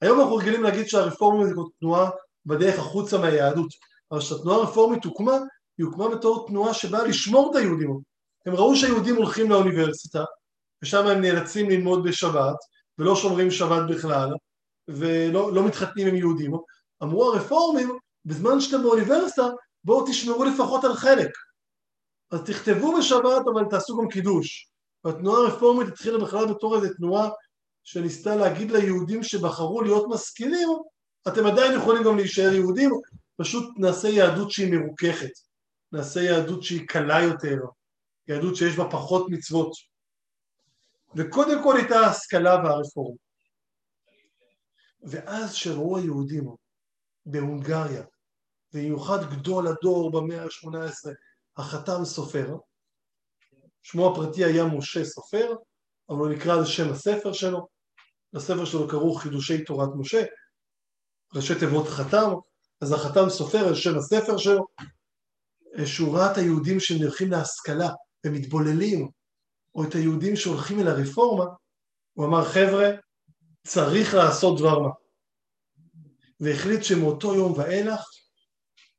היום 0.00 0.20
אנחנו 0.20 0.36
רגילים 0.36 0.62
להגיד 0.62 0.88
שהרפורמים 0.88 1.54
זו 1.54 1.68
תנועה 1.80 2.10
בדרך 2.46 2.78
החוצה 2.78 3.18
מהיהדות, 3.18 3.68
אבל 4.12 4.20
כשהתנועה 4.20 4.58
הרפורמית 4.58 5.04
הוקמה, 5.04 5.36
היא 5.78 5.86
הוקמה 5.86 6.08
בתור 6.08 6.46
תנועה 6.48 6.74
שבאה 6.74 7.04
לשמור 7.04 7.50
את 7.50 7.56
היהודים. 7.56 8.00
הם 8.46 8.54
ראו 8.54 8.76
שהיהודים 8.76 9.16
הולכים 9.16 9.50
לאוניברסיטה, 9.50 10.24
ושם 10.82 11.06
הם 11.06 11.20
נאלצים 11.20 11.70
ללמוד 11.70 12.04
בשבת, 12.04 12.56
ולא 12.98 13.16
שומרים 13.16 13.50
שבת 13.50 13.90
בכלל, 13.90 14.30
ולא 14.88 15.52
לא 15.54 15.66
מתחתנים 15.66 16.06
עם 16.06 16.16
יהודים. 16.16 16.52
אמרו 17.02 17.32
הרפורמים, 17.32 17.98
בזמן 18.24 18.60
שאתם 18.60 18.82
באוניברסיטה, 18.82 19.46
בואו 19.84 20.06
תשמרו 20.06 20.44
לפחות 20.44 20.84
על 20.84 20.94
חלק. 20.94 21.30
אז 22.30 22.40
תכתבו 22.46 22.96
בשבת, 22.98 23.42
אבל 23.54 23.64
תעשו 23.70 23.98
גם 23.98 24.08
קידוש. 24.08 24.70
והתנועה 25.04 25.40
הרפורמית 25.42 25.88
התחילה 25.88 26.18
בכלל 26.18 26.46
בתור 26.54 26.76
איזו 26.76 26.94
תנועה 26.94 27.28
שניסתה 27.84 28.36
להגיד 28.36 28.70
ליהודים 28.70 29.22
שבחרו 29.22 29.82
להיות 29.82 30.06
משכילים, 30.08 30.68
אתם 31.28 31.46
עדיין 31.46 31.78
יכולים 31.78 32.04
גם 32.04 32.16
להישאר 32.16 32.52
יהודים, 32.52 32.90
פשוט 33.36 33.74
נעשה 33.78 34.08
יהדות 34.08 34.50
שהיא 34.50 34.72
מרוככת, 34.72 35.32
נעשה 35.92 36.20
יהדות 36.20 36.62
שהיא 36.62 36.88
קלה 36.88 37.22
יותר, 37.22 37.56
יהדות 38.28 38.56
שיש 38.56 38.76
בה 38.76 38.90
פחות 38.90 39.26
מצוות. 39.30 39.72
וקודם 41.16 41.62
כל 41.62 41.76
הייתה 41.76 42.00
ההשכלה 42.00 42.54
והרפורמה. 42.54 43.16
ואז 45.02 45.54
שראו 45.54 45.96
היהודים 45.96 46.44
בהונגריה, 47.26 48.04
במיוחד 48.72 49.30
גדול 49.30 49.66
הדור 49.66 50.12
במאה 50.12 50.42
ה-18, 50.42 51.10
החתם 51.56 52.04
סופר, 52.04 52.56
שמו 53.82 54.12
הפרטי 54.12 54.44
היה 54.44 54.64
משה 54.64 55.04
סופר, 55.04 55.54
אבל 56.08 56.18
הוא 56.18 56.28
נקרא 56.28 56.54
על 56.54 56.64
שם 56.64 56.92
הספר 56.92 57.32
שלו, 57.32 57.68
לספר 58.32 58.64
שלו 58.64 58.88
קראו 58.88 59.14
חידושי 59.14 59.64
תורת 59.64 59.88
משה, 59.96 60.24
ראשי 61.34 61.54
תיבות 61.58 61.88
חתם, 61.88 62.30
אז 62.80 62.92
החתם 62.92 63.28
סופר 63.28 63.68
על 63.68 63.74
שם 63.74 63.98
הספר 63.98 64.36
שלו, 64.38 64.66
שהוא 65.86 66.16
ראה 66.16 66.32
את 66.32 66.36
היהודים 66.36 66.80
שנלכים 66.80 67.30
להשכלה 67.30 67.88
ומתבוללים, 68.26 69.10
או 69.74 69.84
את 69.84 69.94
היהודים 69.94 70.36
שהולכים 70.36 70.80
אל 70.80 70.88
הרפורמה, 70.88 71.44
הוא 72.12 72.26
אמר 72.26 72.44
חבר'ה, 72.44 72.88
צריך 73.66 74.14
לעשות 74.14 74.58
דבר 74.58 74.78
מה. 74.78 74.88
והחליט 76.40 76.82
שמאותו 76.82 77.34
יום 77.34 77.52
ואילך 77.52 78.00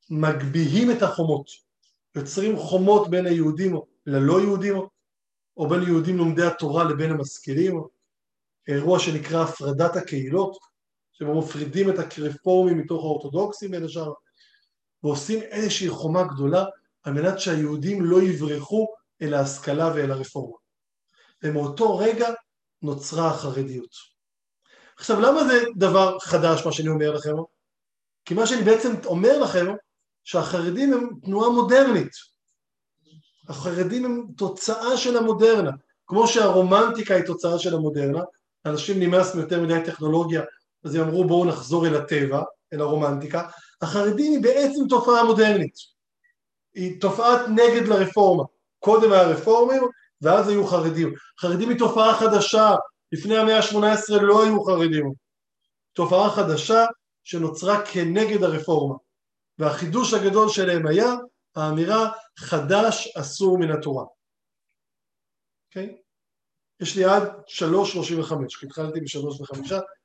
מגביהים 0.10 0.92
את 0.92 1.02
החומות, 1.02 1.67
יוצרים 2.18 2.58
חומות 2.58 3.10
בין 3.10 3.26
היהודים 3.26 3.76
ללא 4.06 4.42
יהודים, 4.42 4.76
או 5.58 5.70
בין 5.70 5.84
יהודים 5.84 6.18
לומדי 6.18 6.44
התורה 6.44 6.84
לבין 6.84 7.12
המשכילים, 7.12 7.82
אירוע 8.68 9.00
שנקרא 9.00 9.44
הפרדת 9.44 9.96
הקהילות, 9.96 10.58
שבו 11.14 11.40
מפרידים 11.40 11.90
את 11.90 11.96
הרפורמים 12.18 12.78
מתוך 12.78 13.04
האורתודוקסים 13.04 13.72
בין 13.72 13.84
השאר, 13.84 14.14
ועושים 15.04 15.42
איזושהי 15.42 15.90
חומה 15.90 16.24
גדולה 16.24 16.66
על 17.04 17.14
מנת 17.14 17.40
שהיהודים 17.40 18.06
לא 18.06 18.22
יברחו 18.22 18.88
אל 19.22 19.34
ההשכלה 19.34 19.92
ואל 19.96 20.12
הרפורמה. 20.12 20.58
ומאותו 21.44 21.98
רגע 21.98 22.28
נוצרה 22.82 23.28
החרדיות. 23.28 23.96
עכשיו 24.98 25.20
למה 25.20 25.44
זה 25.48 25.64
דבר 25.76 26.20
חדש 26.20 26.66
מה 26.66 26.72
שאני 26.72 26.90
אומר 26.90 27.12
לכם? 27.12 27.34
כי 28.26 28.34
מה 28.34 28.48
שאני 28.48 28.62
בעצם 28.62 28.94
אומר 29.06 29.40
לכם 29.40 29.66
שהחרדים 30.28 30.94
הם 30.94 31.10
תנועה 31.24 31.50
מודרנית. 31.50 32.12
החרדים 33.50 34.06
הם 34.06 34.26
תוצאה 34.38 34.98
של 34.98 35.18
המודרנה. 35.18 35.72
כמו 36.08 36.28
שהרומנטיקה 36.28 37.16
היא 37.16 37.24
תוצאה 37.24 37.60
של 37.60 37.76
המודרנה, 37.76 38.22
אנשים 38.66 39.00
נמאס 39.00 39.36
מיותר 39.36 39.62
מדי 39.62 39.80
טכנולוגיה, 39.86 40.42
אז 40.84 40.96
הם 40.96 41.02
אמרו 41.02 41.24
בואו 41.24 41.46
נחזור 41.46 41.88
אל 41.88 41.96
הטבע, 41.96 42.44
אל 42.74 42.82
הרומנטיקה. 42.82 43.50
החרדים 43.82 44.32
היא 44.32 44.42
בעצם 44.42 44.88
תופעה 44.90 45.24
מודרנית. 45.24 45.76
היא 46.74 47.02
תופעת 47.02 47.42
נגד 47.50 47.88
לרפורמה. 47.88 48.44
קודם 48.80 49.12
היה 49.12 49.28
רפורמים, 49.28 49.84
ואז 50.22 50.50
היו 50.50 50.68
חרדים. 50.68 51.14
חרדים 51.40 51.70
היא 51.70 51.80
תופעה 51.80 52.16
חדשה, 52.20 52.76
לפני 53.12 53.38
המאה 53.38 53.58
ה-18 53.58 54.22
לא 54.22 54.44
היו 54.44 54.64
חרדים. 54.64 55.14
תופעה 55.94 56.30
חדשה 56.30 56.86
שנוצרה 57.24 57.86
כנגד 57.86 58.44
הרפורמה. 58.44 59.07
והחידוש 59.60 60.14
הגדול 60.14 60.50
שלהם 60.50 60.88
היה 60.88 61.14
האמירה 61.56 62.12
חדש 62.40 63.14
אסור 63.18 63.60
מן 63.60 63.72
התורה. 63.72 64.06
אוקיי? 65.70 65.86
Okay? 65.86 66.08
יש 66.80 66.96
לי 66.96 67.06
עד 67.06 67.24
3.35, 67.24 68.60
כי 68.60 68.66
התחלתי 68.66 69.00
ב-3.5, 69.00 69.60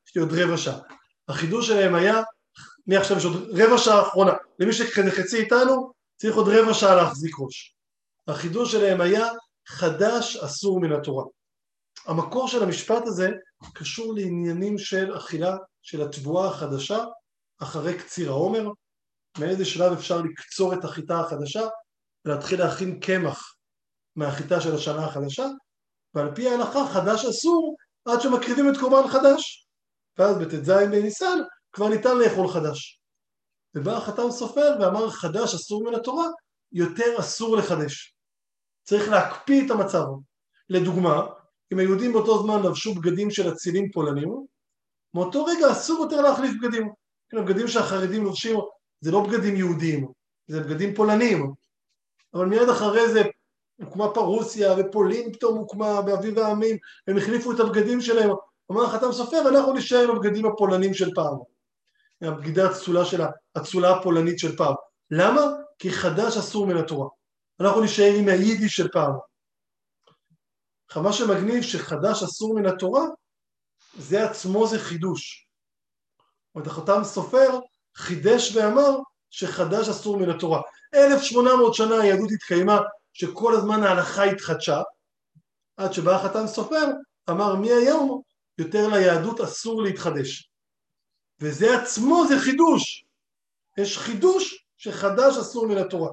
יש 0.09 0.17
לי 0.17 0.23
עוד 0.23 0.33
רבע 0.33 0.57
שעה. 0.57 0.79
החידוש 1.29 1.67
שלהם 1.67 1.95
היה, 1.95 2.23
מעכשיו 2.87 3.17
יש 3.17 3.25
עוד 3.25 3.51
רבע 3.51 3.79
שעה 3.79 4.03
אחרונה. 4.03 4.33
למי 4.59 4.73
שחצי 4.73 5.37
איתנו, 5.37 5.93
צריך 6.17 6.37
עוד 6.37 6.49
רבע 6.49 6.75
שעה 6.75 6.95
להחזיק 6.97 7.35
ראש. 7.39 7.77
החידוש 8.29 8.73
שלהם 8.73 9.01
היה 9.01 9.27
חדש 9.69 10.37
אסור 10.37 10.81
מן 10.81 10.93
התורה. 10.93 11.25
המקור 12.07 12.49
של 12.49 12.63
המשפט 12.63 13.03
הזה 13.07 13.31
קשור 13.75 14.15
לעניינים 14.15 14.79
של 14.79 15.17
אכילה 15.17 15.57
של 15.83 16.03
התבואה 16.03 16.49
החדשה 16.49 17.05
אחרי 17.59 17.99
קציר 17.99 18.31
העומר, 18.31 18.69
מאיזה 19.39 19.65
שלב 19.65 19.93
אפשר 19.93 20.21
לקצור 20.21 20.75
את 20.75 20.85
החיטה 20.85 21.21
החדשה 21.21 21.63
ולהתחיל 22.25 22.61
להכין 22.61 23.01
קמח 23.01 23.55
מהחיטה 24.17 24.61
של 24.61 24.75
השנה 24.75 25.05
החדשה, 25.05 25.47
ועל 26.15 26.35
פי 26.35 26.49
ההלכה 26.49 26.87
חדש 26.93 27.25
אסור 27.25 27.77
עד 28.05 28.21
שמקריבים 28.21 28.69
את 28.69 28.77
קורבן 28.81 29.09
חדש. 29.09 29.69
ואז 30.19 30.39
בט"ז 30.39 30.71
בניסן 30.71 31.39
כבר 31.73 31.89
ניתן 31.89 32.17
לאכול 32.19 32.49
חדש. 32.49 33.01
ובא 33.75 33.97
החתם 33.97 34.31
סופר 34.31 34.77
ואמר 34.81 35.11
חדש 35.11 35.55
אסור 35.55 35.85
מן 35.85 35.95
התורה, 35.95 36.27
יותר 36.73 37.21
אסור 37.21 37.57
לחדש. 37.57 38.15
צריך 38.83 39.09
להקפיא 39.09 39.67
את 39.67 39.71
המצב. 39.71 40.05
לדוגמה, 40.69 41.27
אם 41.73 41.79
היהודים 41.79 42.13
באותו 42.13 42.43
זמן 42.43 42.63
לבשו 42.63 42.95
בגדים 42.95 43.31
של 43.31 43.53
אצילים 43.53 43.91
פולנים, 43.91 44.47
מאותו 45.15 45.45
רגע 45.45 45.73
אסור 45.73 46.03
יותר 46.03 46.21
להחליף 46.21 46.51
בגדים. 46.63 46.93
כן, 47.29 47.39
הבגדים 47.39 47.69
שהחרדים 47.69 48.25
לובשים 48.25 48.57
זה 49.03 49.11
לא 49.11 49.27
בגדים 49.27 49.57
יהודיים, 49.57 50.13
זה 50.47 50.61
בגדים 50.61 50.95
פולנים. 50.95 51.53
אבל 52.35 52.47
מיד 52.47 52.69
אחרי 52.69 53.13
זה 53.13 53.23
הוקמה 53.83 54.15
פרוסיה 54.15 54.75
ופולין 54.79 55.33
פתאום 55.33 55.59
הוקמה 55.59 56.03
באביב 56.03 56.39
העמים, 56.39 56.77
הם 57.09 57.17
החליפו 57.17 57.53
את 57.53 57.61
הבגדים 57.61 58.01
שלהם. 58.01 58.31
אמר 58.73 58.85
החתם 58.85 59.13
סופר, 59.13 59.49
אנחנו 59.49 59.73
נשאר 59.73 59.99
עם 59.99 60.17
הבגדים 60.17 60.47
הפולנים 60.47 60.95
של 60.95 61.15
פעם. 61.15 61.35
הבגידה 62.23 62.71
הצולה 62.71 63.05
של 63.05 63.23
האצולה 63.57 63.97
הפולנית 63.97 64.39
של 64.39 64.57
פעם. 64.57 64.75
למה? 65.11 65.41
כי 65.79 65.91
חדש 65.91 66.37
אסור 66.37 66.67
מן 66.67 66.77
התורה. 66.77 67.09
אנחנו 67.61 67.81
נשאר 67.81 68.13
עם 68.19 68.29
היידיש 68.29 68.77
של 68.77 68.89
פעם. 68.89 69.13
מה 70.97 71.13
שמגניב 71.13 71.63
שחדש 71.63 72.23
אסור 72.23 72.55
מן 72.55 72.67
התורה, 72.67 73.03
זה 73.99 74.31
עצמו 74.31 74.67
זה 74.67 74.79
חידוש. 74.79 75.49
זאת 76.19 76.55
אומרת, 76.55 76.67
החתם 76.67 77.05
סופר 77.05 77.59
חידש 77.97 78.57
ואמר 78.57 78.99
שחדש 79.31 79.89
אסור 79.89 80.17
מן 80.17 80.31
התורה. 80.31 80.61
1800 80.95 81.75
שנה 81.75 82.01
היהדות 82.01 82.31
התקיימה, 82.33 82.81
שכל 83.13 83.55
הזמן 83.55 83.83
ההלכה 83.83 84.25
התחדשה, 84.25 84.83
עד 85.77 85.93
שבא 85.93 86.15
החתם 86.15 86.47
סופר, 86.47 86.87
אמר 87.31 87.55
מהיום 87.55 88.23
יותר 88.59 88.89
ליהדות 88.89 89.41
אסור 89.41 89.83
להתחדש. 89.83 90.51
וזה 91.41 91.81
עצמו 91.81 92.25
זה 92.29 92.35
חידוש. 92.39 93.05
יש 93.79 93.99
חידוש 93.99 94.67
שחדש 94.77 95.37
אסור 95.37 95.67
מן 95.67 95.79
התורה. 95.79 96.11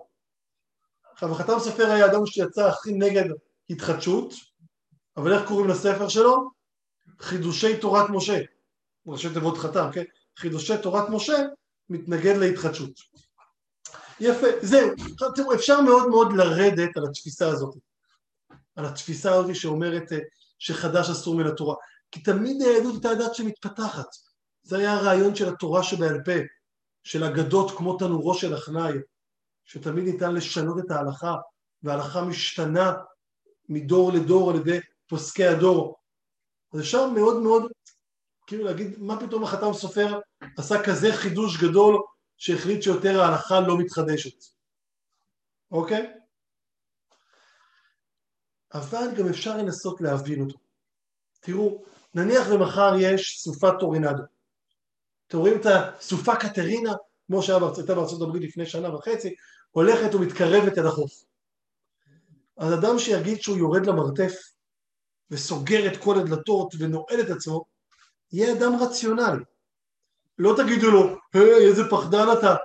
עכשיו, 1.11 1.31
החתם 1.31 1.59
סופר 1.59 1.91
היה 1.91 2.05
אדם 2.05 2.25
שיצא 2.25 2.67
הכי 2.67 2.93
נגד 2.93 3.23
התחדשות, 3.69 4.33
אבל 5.17 5.33
איך 5.33 5.47
קוראים 5.47 5.69
לספר 5.69 6.09
שלו? 6.09 6.49
חידושי 7.19 7.77
תורת 7.77 8.09
משה. 8.09 8.39
ראשי 9.07 9.33
תיבות 9.33 9.57
חתם, 9.57 9.89
כן? 9.93 10.03
חידושי 10.37 10.73
תורת 10.81 11.09
משה 11.09 11.37
מתנגד 11.89 12.35
להתחדשות. 12.35 12.91
יפה, 14.19 14.47
זהו. 14.61 14.89
תראו, 15.35 15.53
אפשר 15.53 15.81
מאוד 15.81 16.07
מאוד 16.07 16.33
לרדת 16.33 16.97
על 16.97 17.03
התפיסה 17.09 17.47
הזאת. 17.47 17.75
על 18.75 18.85
התפיסה 18.85 19.35
הזאת 19.35 19.55
שאומרת 19.55 20.13
אה, 20.13 20.17
שחדש 20.59 21.09
אסור 21.09 21.35
מן 21.35 21.47
התורה. 21.47 21.75
כי 22.11 22.21
תמיד 22.21 22.61
היהדות 22.61 22.93
הייתה 22.93 23.13
דת 23.13 23.35
שמתפתחת. 23.35 24.07
זה 24.63 24.77
היה 24.77 24.93
הרעיון 24.93 25.35
של 25.35 25.53
התורה 25.53 25.83
שבעל 25.83 26.23
פה, 26.25 26.31
של 27.03 27.23
אגדות 27.23 27.77
כמו 27.77 27.97
תנורו 27.97 28.33
של 28.33 28.55
אחנאי, 28.55 28.93
שתמיד 29.65 30.03
ניתן 30.03 30.33
לשנות 30.33 30.79
את 30.79 30.91
ההלכה, 30.91 31.35
וההלכה 31.83 32.21
משתנה 32.21 32.93
מדור 33.69 34.11
לדור 34.13 34.49
על 34.49 34.55
ידי 34.55 34.79
פוסקי 35.07 35.45
הדור. 35.45 35.95
אז 36.73 36.79
אפשר 36.79 37.09
מאוד 37.09 37.41
מאוד, 37.41 37.71
כאילו 38.49 38.65
להגיד, 38.65 38.99
מה 38.99 39.19
פתאום 39.19 39.43
החתם 39.43 39.73
סופר 39.73 40.19
עשה 40.57 40.75
כזה 40.85 41.07
חידוש 41.13 41.63
גדול 41.63 42.01
שהחליט 42.37 42.83
שיותר 42.83 43.21
ההלכה 43.21 43.59
לא 43.59 43.77
מתחדשת, 43.77 44.43
אוקיי? 45.71 46.13
אבל 48.73 49.15
גם 49.17 49.27
אפשר 49.29 49.57
לנסות 49.57 50.01
להבין 50.01 50.41
אותו. 50.41 50.57
תראו, 51.39 51.83
נניח 52.13 52.47
ומחר 52.51 52.91
יש 52.99 53.39
סופת 53.39 53.73
טורינדו. 53.79 54.23
אתם 55.27 55.37
רואים 55.37 55.61
את 55.61 55.65
הסופה 55.65 56.35
קטרינה, 56.35 56.93
כמו 57.27 57.43
שהייתה 57.43 57.95
בארצות 57.95 58.21
הברית 58.21 58.43
לפני 58.43 58.65
שנה 58.65 58.95
וחצי, 58.95 59.35
הולכת 59.71 60.15
ומתקרבת 60.15 60.77
אל 60.77 60.87
החוף. 60.87 61.23
אז 62.57 62.73
אדם 62.73 62.99
שיגיד 62.99 63.41
שהוא 63.41 63.57
יורד 63.57 63.85
למרתף 63.85 64.33
וסוגר 65.31 65.93
את 65.93 66.03
כל 66.03 66.19
הדלתות 66.19 66.73
ונועל 66.79 67.21
את 67.21 67.29
עצמו, 67.29 67.65
יהיה 68.33 68.53
אדם 68.53 68.75
רציונלי. 68.81 69.43
לא 70.37 70.53
תגידו 70.57 70.91
לו, 70.91 71.15
היי, 71.33 71.67
איזה 71.67 71.89
פחדן 71.89 72.27
אתה. 72.39 72.55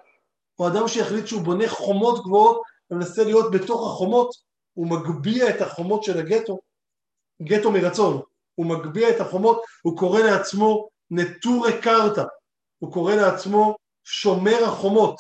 או 0.59 0.68
אדם 0.68 0.88
שיחליט 0.88 1.27
שהוא 1.27 1.42
בונה 1.42 1.68
חומות 1.68 2.24
גבוהות 2.24 2.62
ומנסה 2.90 3.24
להיות 3.24 3.50
בתוך 3.50 3.87
החומות, 3.87 4.31
הוא 4.74 4.87
מגביה 4.87 5.50
את 5.50 5.61
החומות 5.61 6.05
של 6.05 6.18
הגטו, 6.18 6.59
גטו 7.42 7.70
מרצון, 7.72 8.20
הוא 8.55 8.66
מגביה 8.66 9.11
את 9.11 9.20
החומות, 9.20 9.62
הוא 9.83 9.98
קורא 9.98 10.20
לעצמו 10.20 10.88
נטורי 11.11 11.81
קרתא, 11.83 12.24
הוא 12.79 12.92
קורא 12.92 13.14
לעצמו 13.14 13.77
שומר 14.05 14.64
החומות. 14.64 15.16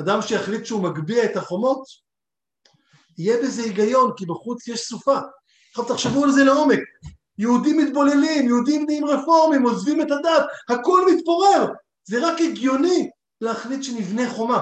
אדם 0.00 0.22
שיחליט 0.22 0.64
שהוא 0.64 0.82
מגביה 0.82 1.24
את 1.24 1.36
החומות, 1.36 1.82
יהיה 3.18 3.36
בזה 3.42 3.62
היגיון, 3.62 4.12
כי 4.16 4.26
בחוץ 4.26 4.68
יש 4.68 4.80
סופה. 4.80 5.18
עכשיו 5.70 5.84
תחשבו 5.84 6.24
על 6.24 6.32
זה 6.32 6.44
לעומק. 6.44 6.78
יהודים 7.40 7.78
מתבוללים, 7.78 8.48
יהודים 8.48 8.86
נהיים 8.86 9.04
רפורמים, 9.04 9.62
עוזבים 9.62 10.00
את 10.00 10.10
הדת, 10.10 10.46
הכל 10.68 11.00
מתפורר. 11.12 11.66
זה 12.04 12.28
רק 12.28 12.40
הגיוני 12.40 13.10
להחליט 13.40 13.82
שנבנה 13.82 14.30
חומה. 14.30 14.60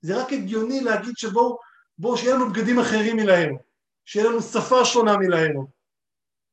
זה 0.00 0.22
רק 0.22 0.32
הגיוני 0.32 0.80
להגיד 0.80 1.16
שבואו, 1.16 1.58
בואו 1.98 2.16
שיהיה 2.16 2.34
לנו 2.34 2.50
בגדים 2.50 2.78
אחרים 2.78 3.16
מלהם, 3.16 3.56
שיהיה 4.04 4.28
לנו 4.28 4.42
שפה 4.42 4.84
שונה 4.84 5.16
מלהם, 5.16 5.56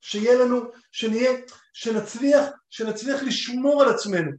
שיהיה 0.01 0.39
לנו, 0.39 0.61
שנהיה, 0.91 1.31
שנצליח, 1.73 2.45
שנצליח 2.69 3.23
לשמור 3.23 3.83
על 3.83 3.89
עצמנו. 3.89 4.31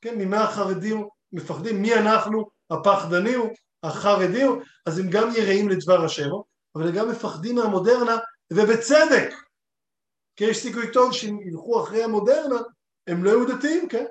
כן, 0.00 0.18
ממה 0.18 0.44
החרדים 0.44 1.08
מפחדים? 1.32 1.82
מי 1.82 1.94
אנחנו? 1.94 2.50
הפחדנים, 2.70 3.40
החרדים, 3.82 4.62
אז 4.86 4.98
הם 4.98 5.10
גם 5.10 5.28
יראים 5.36 5.68
לדבר 5.68 6.04
השם, 6.04 6.30
אבל 6.76 6.88
הם 6.88 6.94
גם 6.94 7.10
מפחדים 7.10 7.56
מהמודרנה, 7.56 8.16
ובצדק. 8.52 9.34
כי 10.36 10.44
יש 10.44 10.58
סיכוי 10.58 10.92
טוב 10.92 11.12
שאם 11.12 11.40
ילכו 11.40 11.82
אחרי 11.82 12.04
המודרנה, 12.04 12.60
הם 13.06 13.24
לא 13.24 13.30
יהיו 13.30 13.56
דתיים, 13.56 13.88
כן? 13.88 14.04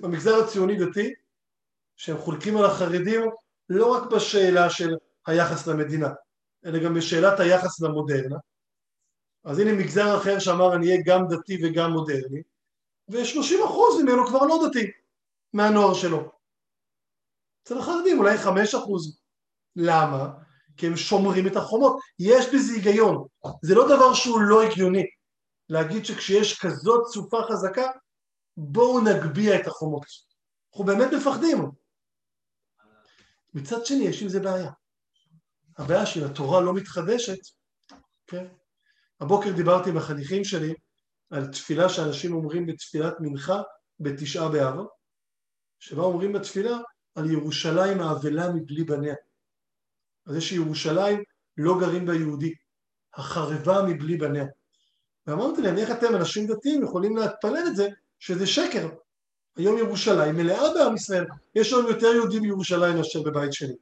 במגזר 0.00 0.44
הציוני 0.44 0.86
דתי, 0.86 1.14
שהם 1.96 2.18
חולקים 2.18 2.56
על 2.56 2.64
החרדים 2.64 3.20
לא 3.68 3.92
רק 3.92 4.12
בשאלה 4.12 4.70
של 4.70 4.90
היחס 5.26 5.66
למדינה, 5.66 6.08
אלא 6.64 6.84
גם 6.84 6.94
בשאלת 6.94 7.40
היחס 7.40 7.80
למודרנה. 7.80 8.36
אז 9.44 9.58
הנה 9.58 9.72
מגזר 9.72 10.16
אחר 10.16 10.38
שאמר 10.38 10.74
אני 10.74 10.86
אהיה 10.86 11.02
גם 11.06 11.20
דתי 11.28 11.58
וגם 11.62 11.90
מודרני, 11.90 12.42
ו-30% 13.08 14.02
ממנו 14.02 14.26
כבר 14.26 14.46
לא 14.46 14.68
דתי, 14.68 14.90
מהנוער 15.52 15.94
שלו. 15.94 16.30
אצל 17.62 17.78
החרדים 17.78 18.18
אולי 18.18 18.36
5%. 18.36 18.48
למה? 19.76 20.28
כי 20.76 20.86
הם 20.86 20.96
שומרים 20.96 21.46
את 21.46 21.56
החומות. 21.56 21.98
יש 22.18 22.46
בזה 22.54 22.72
היגיון. 22.72 23.26
זה 23.62 23.74
לא 23.74 23.84
דבר 23.96 24.14
שהוא 24.14 24.40
לא 24.40 24.62
הגיוני. 24.62 25.06
להגיד 25.68 26.04
שכשיש 26.04 26.60
כזאת 26.60 27.06
סופה 27.06 27.38
חזקה, 27.50 27.90
בואו 28.56 29.00
נגביה 29.00 29.60
את 29.60 29.66
החומות. 29.66 30.06
אנחנו 30.72 30.84
באמת 30.84 31.08
מפחדים. 31.12 31.70
מצד 33.54 33.86
שני, 33.86 34.04
יש 34.04 34.22
עם 34.22 34.28
זה 34.28 34.40
בעיה. 34.40 34.70
הבעיה 35.78 36.06
של 36.06 36.24
התורה 36.24 36.60
לא 36.60 36.74
מתחדשת, 36.74 37.38
כן? 38.26 38.46
הבוקר 39.20 39.52
דיברתי 39.56 39.90
עם 39.90 39.96
החניכים 39.96 40.44
שלי 40.44 40.74
על 41.30 41.52
תפילה 41.52 41.88
שאנשים 41.88 42.34
אומרים 42.34 42.66
בתפילת 42.66 43.14
מנחה 43.20 43.62
בתשעה 44.00 44.48
באב, 44.48 44.86
שבה 45.78 46.02
אומרים 46.02 46.32
בתפילה 46.32 46.78
על 47.14 47.30
ירושלים 47.30 48.00
האבלה 48.00 48.52
מבלי 48.52 48.84
בניה. 48.84 49.14
אז 50.26 50.36
יש 50.36 50.52
ירושלים 50.52 51.22
לא 51.56 51.74
גרים 51.80 52.06
בה 52.06 52.14
יהודי, 52.14 52.54
החרבה 53.14 53.82
מבלי 53.88 54.16
בניה. 54.16 54.46
ואמרתי 55.28 55.62
להם, 55.62 55.78
איך 55.78 55.90
אתם, 55.90 56.16
אנשים 56.16 56.46
דתיים, 56.46 56.82
יכולים 56.82 57.16
להתפלל 57.16 57.64
את 57.66 57.76
זה, 57.76 57.88
שזה 58.18 58.46
שקר. 58.46 58.88
היום 59.56 59.78
ירושלים 59.78 60.36
מלאה 60.36 60.74
בעם 60.74 60.94
ישראל, 60.94 61.26
יש 61.54 61.72
לנו 61.72 61.88
יותר 61.88 62.06
יהודים 62.06 62.42
בירושלים 62.42 62.96
מאשר 62.96 63.22
בבית 63.22 63.52
שני, 63.52 63.74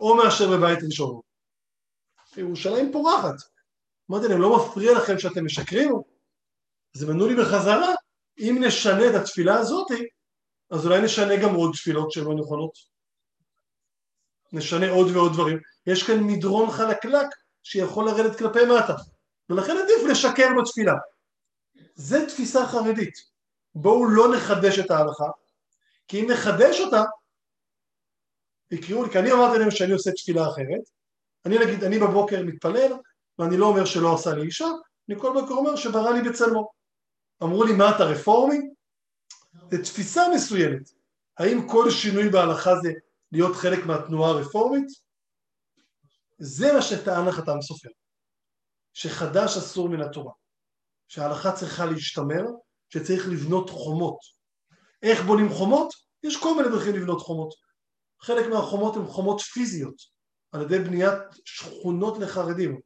או 0.00 0.16
מאשר 0.16 0.50
בבית 0.50 0.78
ראשון. 0.82 1.20
ירושלים 2.36 2.92
פורחת. 2.92 3.34
אמרתי 4.10 4.28
להם, 4.28 4.40
לא 4.40 4.56
מפריע 4.56 4.92
לכם 4.92 5.18
שאתם 5.18 5.44
משקרים? 5.44 5.94
אז 6.96 7.02
הם 7.02 7.10
ענו 7.10 7.26
לי 7.26 7.34
בחזרה, 7.34 7.94
אם 8.38 8.58
נשנה 8.66 9.10
את 9.10 9.14
התפילה 9.14 9.58
הזאת, 9.58 9.86
אז 10.70 10.86
אולי 10.86 11.02
נשנה 11.02 11.36
גם 11.36 11.54
עוד 11.54 11.72
תפילות 11.74 12.12
שהן 12.12 12.24
לא 12.24 12.34
נכונות. 12.34 12.72
נשנה 14.52 14.90
עוד 14.90 15.16
ועוד 15.16 15.32
דברים. 15.32 15.58
יש 15.86 16.02
כאן 16.02 16.20
מדרון 16.20 16.70
חלקלק 16.70 17.26
שיכול 17.62 18.06
לרדת 18.06 18.38
כלפי 18.38 18.64
מטה, 18.64 18.94
ולכן 19.50 19.76
עדיף 19.76 20.10
לשקר 20.10 20.48
בתפילה. 20.60 20.94
זה 21.94 22.26
תפיסה 22.28 22.66
חרדית. 22.66 23.14
בואו 23.74 24.08
לא 24.08 24.36
נחדש 24.36 24.78
את 24.78 24.90
ההלכה, 24.90 25.26
כי 26.08 26.20
אם 26.20 26.30
נחדש 26.30 26.80
אותה, 26.80 27.02
יקראו 28.70 29.04
לי, 29.04 29.10
כי 29.10 29.18
אני 29.18 29.32
אמרתי 29.32 29.58
להם 29.58 29.70
שאני 29.70 29.92
עושה 29.92 30.10
תפילה 30.10 30.48
אחרת, 30.48 30.82
אני 31.46 31.58
נגיד, 31.58 31.84
אני 31.84 31.98
בבוקר 31.98 32.42
מתפלל, 32.42 32.92
ואני 33.38 33.56
לא 33.56 33.66
אומר 33.66 33.84
שלא 33.84 34.14
עשה 34.14 34.34
לי 34.34 34.42
אישה, 34.42 34.68
אני 35.08 35.20
כל 35.20 35.32
בוקר 35.40 35.54
אומר 35.54 35.76
שברא 35.76 36.10
לי 36.10 36.28
בצלמו. 36.28 36.70
אמרו 37.42 37.64
לי, 37.64 37.72
מה 37.72 37.96
אתה 37.96 38.04
רפורמי? 38.04 38.58
זו 39.70 39.82
תפיסה 39.84 40.22
מסוימת. 40.34 40.90
האם 41.38 41.68
כל 41.68 41.90
שינוי 41.90 42.28
בהלכה 42.28 42.76
זה 42.82 42.92
להיות 43.32 43.56
חלק 43.56 43.86
מהתנועה 43.86 44.30
הרפורמית? 44.30 44.86
זה 46.38 46.72
מה 46.72 46.82
שטען 46.82 47.28
החתם 47.28 47.60
סופר, 47.60 47.88
שחדש 48.92 49.56
אסור 49.56 49.88
מן 49.88 50.00
התורה, 50.00 50.32
שההלכה 51.08 51.52
צריכה 51.52 51.84
להשתמר, 51.84 52.44
שצריך 52.88 53.28
לבנות 53.28 53.70
חומות. 53.70 54.18
איך 55.02 55.24
בונים 55.26 55.48
חומות? 55.48 55.92
יש 56.22 56.42
כל 56.42 56.56
מיני 56.56 56.68
דרכים 56.68 56.94
לבנות 56.94 57.20
חומות. 57.20 57.54
חלק 58.20 58.46
מהחומות 58.46 58.96
הן 58.96 59.06
חומות 59.06 59.40
פיזיות, 59.40 59.94
על 60.52 60.62
ידי 60.62 60.78
בניית 60.78 61.18
שכונות 61.44 62.18
לחרדים. 62.18 62.80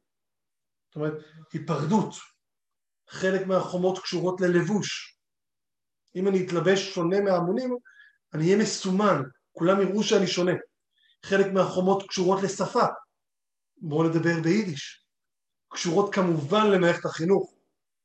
זאת 0.87 0.95
אומרת, 0.95 1.13
היפרדות. 1.53 2.15
חלק 3.09 3.47
מהחומות 3.47 3.99
קשורות 3.99 4.41
ללבוש. 4.41 5.17
אם 6.15 6.27
אני 6.27 6.45
אתלבש 6.45 6.93
שונה 6.93 7.21
מההמונים, 7.21 7.77
אני 8.33 8.43
אהיה 8.45 8.57
מסומן, 8.57 9.21
כולם 9.51 9.81
יראו 9.81 10.03
שאני 10.03 10.27
שונה. 10.27 10.51
חלק 11.25 11.45
מהחומות 11.53 12.03
קשורות 12.09 12.43
לשפה, 12.43 12.85
בואו 13.77 14.09
נדבר 14.09 14.41
ביידיש. 14.43 15.06
קשורות 15.69 16.13
כמובן 16.13 16.71
למערכת 16.71 17.05
החינוך, 17.05 17.53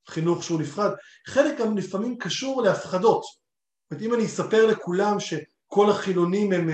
חינוך 0.09 0.45
שהוא 0.45 0.61
נפרד. 0.61 0.91
חלק 1.27 1.59
גם 1.59 1.77
לפעמים 1.77 2.19
קשור 2.19 2.63
להפחדות. 2.63 3.23
זאת 3.23 3.91
אומרת, 3.91 4.03
אם 4.03 4.15
אני 4.15 4.27
אספר 4.27 4.67
לכולם 4.67 5.21
שכל 5.21 5.91
החילונים 5.91 6.53
הם 6.53 6.69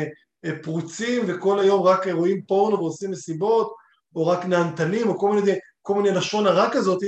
אה, 0.44 0.62
פרוצים 0.62 1.24
וכל 1.28 1.60
היום 1.60 1.82
רק 1.82 2.08
רואים 2.08 2.42
פורנו 2.42 2.78
ועושים 2.78 3.10
מסיבות, 3.10 3.74
או 4.16 4.26
רק 4.26 4.44
נהנתנים, 4.44 5.08
או 5.08 5.18
כל 5.18 5.32
מיני, 5.34 5.58
כל 5.82 5.94
מיני 5.94 6.16
לשון 6.16 6.46
הרע 6.46 6.68
כזאת, 6.72 7.02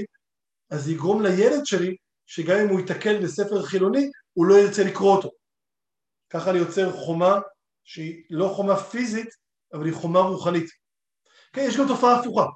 אז 0.70 0.84
זה 0.84 0.92
יגרום 0.92 1.22
לילד 1.22 1.66
שלי, 1.66 1.96
שגם 2.26 2.58
אם 2.58 2.68
הוא 2.68 2.80
ייתקל 2.80 3.22
בספר 3.22 3.62
חילוני, 3.62 4.10
הוא 4.32 4.46
לא 4.46 4.54
ירצה 4.54 4.84
לקרוא 4.84 5.16
אותו. 5.16 5.30
ככה 6.30 6.50
אני 6.50 6.58
יוצר 6.58 6.92
חומה 6.92 7.38
שהיא 7.84 8.24
לא 8.30 8.52
חומה 8.56 8.76
פיזית, 8.76 9.28
אבל 9.72 9.86
היא 9.86 9.94
חומה 9.94 10.20
רוחנית. 10.20 10.70
כן, 11.52 11.64
יש 11.68 11.76
גם 11.76 11.88
תופעה 11.88 12.20
הפוכה. 12.20 12.46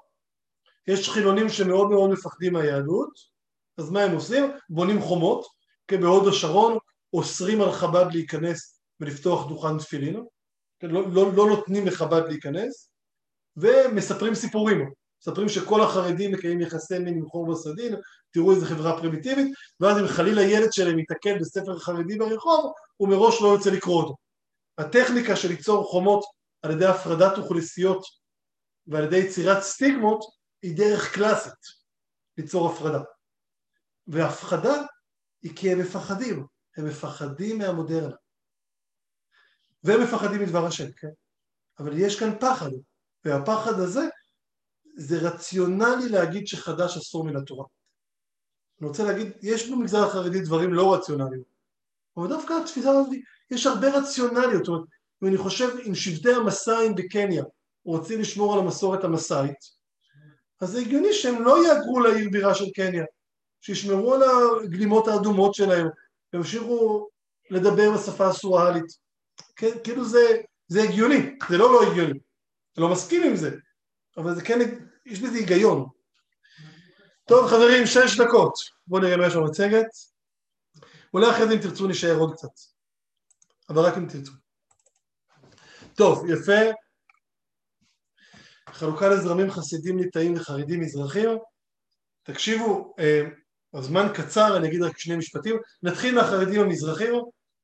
יש 0.86 1.10
חילונים 1.10 1.48
שמאוד 1.48 1.90
מאוד 1.90 2.10
מפחדים 2.10 2.52
מהיהדות, 2.52 3.10
אז 3.78 3.90
מה 3.90 4.02
הם 4.02 4.14
עושים? 4.14 4.50
בונים 4.68 5.00
חומות, 5.00 5.46
כן, 5.88 6.00
בהוד 6.00 6.28
השרון 6.28 6.78
אוסרים 7.12 7.62
על 7.62 7.72
חב"ד 7.72 8.06
להיכנס 8.12 8.80
ולפתוח 9.00 9.48
דוכן 9.48 9.78
תפילין, 9.78 10.24
לא, 10.82 11.02
לא, 11.12 11.32
לא 11.32 11.46
נותנים 11.46 11.86
לחב"ד 11.86 12.22
להיכנס, 12.28 12.90
ומספרים 13.56 14.34
סיפורים. 14.34 14.90
מספרים 15.20 15.48
שכל 15.48 15.80
החרדים 15.80 16.32
מקיימים 16.32 16.60
יחסי 16.60 16.98
מין 16.98 17.14
עם 17.14 17.26
חור 17.26 17.52
בסדין, 17.52 17.94
תראו 18.30 18.52
איזה 18.52 18.66
חברה 18.66 19.00
פרימיטיבית, 19.00 19.54
ואז 19.80 19.98
אם 19.98 20.06
חלילה 20.06 20.42
ילד 20.42 20.72
שלהם 20.72 20.98
ייתקל 20.98 21.38
בספר 21.38 21.78
חרדי 21.78 22.18
ברחוב, 22.18 22.72
הוא 22.96 23.08
מראש 23.08 23.42
לא 23.42 23.48
יוצא 23.48 23.70
לקרוא 23.70 24.02
אותו. 24.02 24.14
הטכניקה 24.78 25.36
של 25.36 25.48
ליצור 25.48 25.84
חומות 25.84 26.24
על 26.62 26.70
ידי 26.70 26.86
הפרדת 26.86 27.38
אוכלוסיות 27.38 28.04
ועל 28.86 29.04
ידי 29.04 29.16
יצירת 29.16 29.62
סטיגמות 29.62 30.24
היא 30.64 30.76
דרך 30.76 31.14
קלאסית 31.14 31.52
ליצור 32.38 32.70
הפרדה. 32.70 33.02
והפחדה 34.06 34.82
היא 35.42 35.56
כי 35.56 35.72
הם 35.72 35.78
מפחדים, 35.78 36.46
הם 36.76 36.86
מפחדים 36.86 37.58
מהמודרנה. 37.58 38.14
והם 39.84 40.02
מפחדים 40.02 40.40
מדבר 40.42 40.66
השם, 40.66 40.92
כן? 40.92 41.08
אבל 41.78 41.98
יש 41.98 42.18
כאן 42.18 42.38
פחד, 42.40 42.70
והפחד 43.24 43.72
הזה 43.80 44.00
זה 44.96 45.28
רציונלי 45.28 46.08
להגיד 46.08 46.46
שחדש 46.46 46.96
אסור 46.96 47.24
מן 47.24 47.36
התורה. 47.36 47.66
אני 48.80 48.88
רוצה 48.88 49.04
להגיד, 49.04 49.32
יש 49.42 49.70
במגזר 49.70 50.06
החרדי 50.06 50.40
דברים 50.40 50.74
לא 50.74 50.94
רציונליים, 50.94 51.42
אבל 52.16 52.28
דווקא 52.28 52.52
התפיסה 52.62 52.90
הזאת, 52.90 53.08
יש 53.50 53.66
הרבה 53.66 53.98
רציונליות, 53.98 54.64
זאת 54.64 54.68
אומרת, 54.68 54.88
אם 55.22 55.28
אני 55.28 55.36
חושב, 55.36 55.68
אם 55.88 55.94
שבטי 55.94 56.32
המסעים 56.32 56.94
בקניה 56.94 57.44
רוצים 57.84 58.20
לשמור 58.20 58.54
על 58.54 58.60
המסורת 58.60 59.04
המסאית, 59.04 59.83
אז 60.64 60.70
זה 60.70 60.78
הגיוני 60.78 61.12
שהם 61.12 61.42
לא 61.42 61.66
יהגרו 61.66 62.00
לעיר 62.00 62.28
בירה 62.30 62.54
של 62.54 62.70
קניה, 62.70 63.04
שישמרו 63.60 64.14
על 64.14 64.22
הגלימות 64.64 65.08
האדומות 65.08 65.54
שלהם, 65.54 65.86
וימשיכו 66.32 67.08
לדבר 67.50 67.90
בשפה 67.94 68.26
הסואלית. 68.28 68.84
כן, 69.56 69.70
כאילו 69.84 70.04
זה, 70.04 70.40
זה 70.68 70.82
הגיוני, 70.82 71.36
זה 71.48 71.58
לא 71.58 71.72
לא 71.72 71.82
הגיוני, 71.82 72.10
אני 72.12 72.82
לא 72.82 72.88
מסכים 72.88 73.22
עם 73.22 73.36
זה, 73.36 73.50
אבל 74.16 74.34
זה 74.34 74.42
כן, 74.42 74.58
יש 75.06 75.20
בזה 75.20 75.36
היגיון. 75.38 75.86
טוב 77.28 77.46
חברים, 77.46 77.86
שש 77.86 78.20
דקות, 78.20 78.54
בואו 78.86 79.02
נראה 79.02 79.16
מה 79.16 79.26
יש 79.26 79.36
במצגת. 79.36 79.86
אולי 81.14 81.30
אחרי 81.30 81.46
זה 81.46 81.54
אם 81.54 81.58
תרצו 81.58 81.86
נשאר 81.86 82.16
עוד 82.16 82.34
קצת, 82.34 82.60
אבל 83.68 83.82
רק 83.82 83.96
אם 83.96 84.06
תרצו. 84.08 84.32
טוב, 85.94 86.30
יפה. 86.30 86.83
חלוקה 88.74 89.08
לזרמים 89.08 89.50
חסידים 89.50 89.98
ליטאים 89.98 90.34
וחרדים 90.36 90.80
מזרחים. 90.80 91.28
תקשיבו, 92.22 92.94
אה, 92.98 93.22
הזמן 93.74 94.06
קצר, 94.14 94.56
אני 94.56 94.68
אגיד 94.68 94.82
רק 94.82 94.98
שני 94.98 95.16
משפטים. 95.16 95.56
נתחיל 95.82 96.14
מהחרדים 96.14 96.60
המזרחים, 96.60 97.14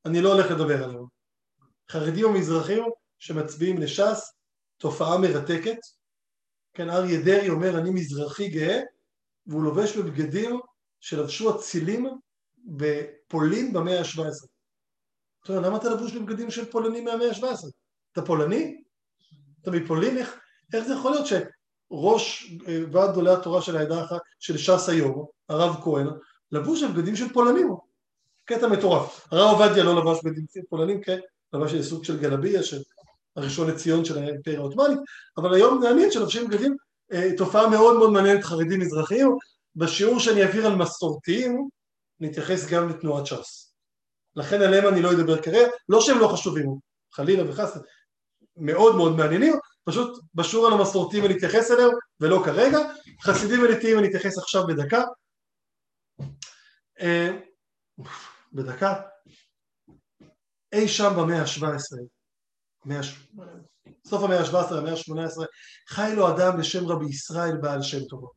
אני 0.07 0.21
לא 0.21 0.33
הולך 0.33 0.51
לדבר 0.51 0.85
עליהם. 0.85 1.05
חרדים 1.91 2.27
המזרחים 2.27 2.85
שמצביעים 3.19 3.79
לש"ס, 3.79 4.33
תופעה 4.79 5.19
מרתקת. 5.19 5.79
כן, 6.75 6.91
אריה 6.91 7.23
דרעי 7.23 7.49
אומר 7.49 7.79
אני 7.79 7.91
מזרחי 7.91 8.49
גאה, 8.49 8.81
והוא 9.47 9.63
לובש 9.63 9.97
בבגדים 9.97 10.61
שלבשו 11.01 11.57
אצילים 11.57 12.09
בפולין 12.65 13.73
במאה 13.73 14.01
ה-17. 14.01 14.47
אתה 15.45 15.53
יודע, 15.53 15.69
למה 15.69 15.77
אתה 15.77 15.89
לבוש 15.91 16.13
בבגדים 16.13 16.51
של 16.51 16.71
פולנים 16.71 17.05
מהמאה 17.05 17.29
ה-17? 17.29 17.69
אתה 18.13 18.23
פולני? 18.23 18.83
אתה 19.63 19.71
מפולין? 19.71 20.17
איך, 20.19 20.41
איך 20.75 20.85
זה 20.85 20.95
יכול 20.95 21.11
להיות 21.11 21.27
שראש 21.27 22.55
אה, 22.69 22.79
ועד 22.93 23.11
גדולי 23.11 23.33
התורה 23.33 23.63
של 23.63 23.77
העדה 23.77 24.05
אחת, 24.05 24.21
של 24.39 24.59
ש"ס 24.59 24.89
היום, 24.89 25.27
הרב 25.49 25.77
כהן, 25.83 26.07
לבוש 26.53 26.83
בבגדים 26.83 27.17
של 27.17 27.33
פולנים? 27.33 27.75
קטע 28.45 28.69
מטורף. 28.69 29.27
הרב 29.31 29.61
עובדיה 29.61 29.85
לא 29.85 29.97
לבש 29.97 30.19
בגדים 30.25 30.47
של 30.55 30.61
פולנים, 30.69 31.01
כן? 31.03 31.19
לבש 31.53 31.75
סוג 31.75 32.05
של 32.05 32.21
גלביה, 32.21 32.63
של 32.63 32.83
הראשון 33.37 33.71
לציון 33.71 34.05
של 34.05 34.19
האימפריה 34.19 34.59
העות'מאנית, 34.59 34.99
אבל 35.37 35.55
היום 35.55 35.81
מעניין 35.81 36.11
שלובשים 36.11 36.49
בגדים, 36.49 36.77
אה, 37.13 37.31
תופעה 37.37 37.69
מאוד 37.69 37.97
מאוד 37.97 38.11
מעניינת 38.11 38.45
חרדים 38.45 38.81
מזרחיים, 38.81 39.37
בשיעור 39.77 40.21
שאני 40.21 40.43
אעביר 40.43 40.67
על 40.67 40.75
מסורתיים, 40.75 41.69
נתייחס 42.21 42.67
גם 42.71 42.89
לתנועת 42.89 43.27
ש"ס. 43.27 43.75
לכן 44.37 44.63
עליהם 44.63 44.89
אני 44.89 45.03
לא 45.03 45.13
אדבר 45.13 45.43
כרגע, 45.43 45.69
לא 45.89 46.01
שהם 46.01 46.19
לא 46.19 46.29
חשובים, 46.29 46.75
חלילה 47.13 47.51
וחס, 47.51 47.79
מאוד 48.57 48.97
מאוד 48.97 49.17
מעניינים, 49.17 49.55
פשוט 49.85 50.25
בשיעור 50.35 50.67
על 50.67 50.73
המסורתיים 50.73 51.25
אני 51.25 51.37
אתייחס 51.37 51.71
אליהם 51.71 51.91
ולא 52.21 52.43
כרגע, 52.45 52.79
חסידים 53.23 53.63
וליטיים 53.63 53.99
אני 53.99 54.09
אתייחס 54.09 54.39
עכשיו 54.39 54.67
בדקה. 54.67 55.03
אה, 57.01 57.39
בדקה, 58.53 59.03
אי 60.73 60.89
שם 60.89 61.13
במאה 61.17 61.43
ה-17, 61.43 61.97
סוף 64.07 64.23
המאה 64.23 64.41
ה-17, 64.41 64.75
המאה 64.75 64.93
ה-18, 64.93 65.45
חי 65.89 66.13
לו 66.17 66.29
אדם 66.29 66.59
בשם 66.59 66.87
רבי 66.87 67.07
ישראל 67.09 67.57
בעל 67.57 67.83
שם 67.83 68.05
טוב. 68.05 68.33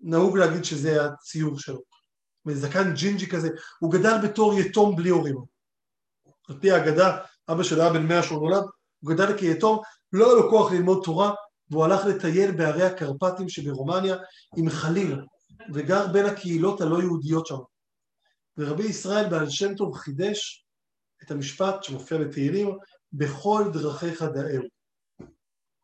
נהוג 0.00 0.38
להגיד 0.38 0.64
שזה 0.64 1.04
הציור 1.04 1.58
שלו. 1.58 1.82
זקן 2.48 2.94
ג'ינג'י 2.94 3.26
כזה, 3.26 3.48
הוא 3.80 3.92
גדל 3.92 4.16
בתור 4.24 4.58
יתום 4.58 4.96
בלי 4.96 5.10
הורים. 5.10 5.36
על 6.48 6.60
פי 6.60 6.70
האגדה, 6.70 7.18
אבא 7.48 7.62
שלו 7.62 7.82
היה 7.82 7.92
בן 7.92 8.06
מאה 8.06 8.22
שהוא 8.22 8.48
נולד, 8.48 8.64
הוא 9.00 9.14
גדל 9.14 9.38
כיתום, 9.38 9.82
לא 10.12 10.26
היה 10.26 10.34
לו 10.34 10.50
כוח 10.50 10.72
ללמוד 10.72 11.00
תורה, 11.04 11.34
והוא 11.70 11.84
הלך 11.84 12.04
לטייל 12.04 12.50
בערי 12.50 12.82
הקרפטים 12.82 13.48
שברומניה 13.48 14.16
עם 14.56 14.68
חליל, 14.68 15.20
וגר 15.74 16.06
בין 16.12 16.26
הקהילות 16.26 16.80
הלא 16.80 17.02
יהודיות 17.02 17.46
שם. 17.46 17.58
ורבי 18.58 18.84
ישראל 18.84 19.30
בעל 19.30 19.50
שם 19.50 19.74
טוב 19.74 19.94
חידש 19.94 20.66
את 21.22 21.30
המשפט 21.30 21.82
שמופיע 21.82 22.18
בתהילים, 22.18 22.78
בכל 23.12 23.64
דרכיך 23.72 24.22
דאהו. 24.22 24.62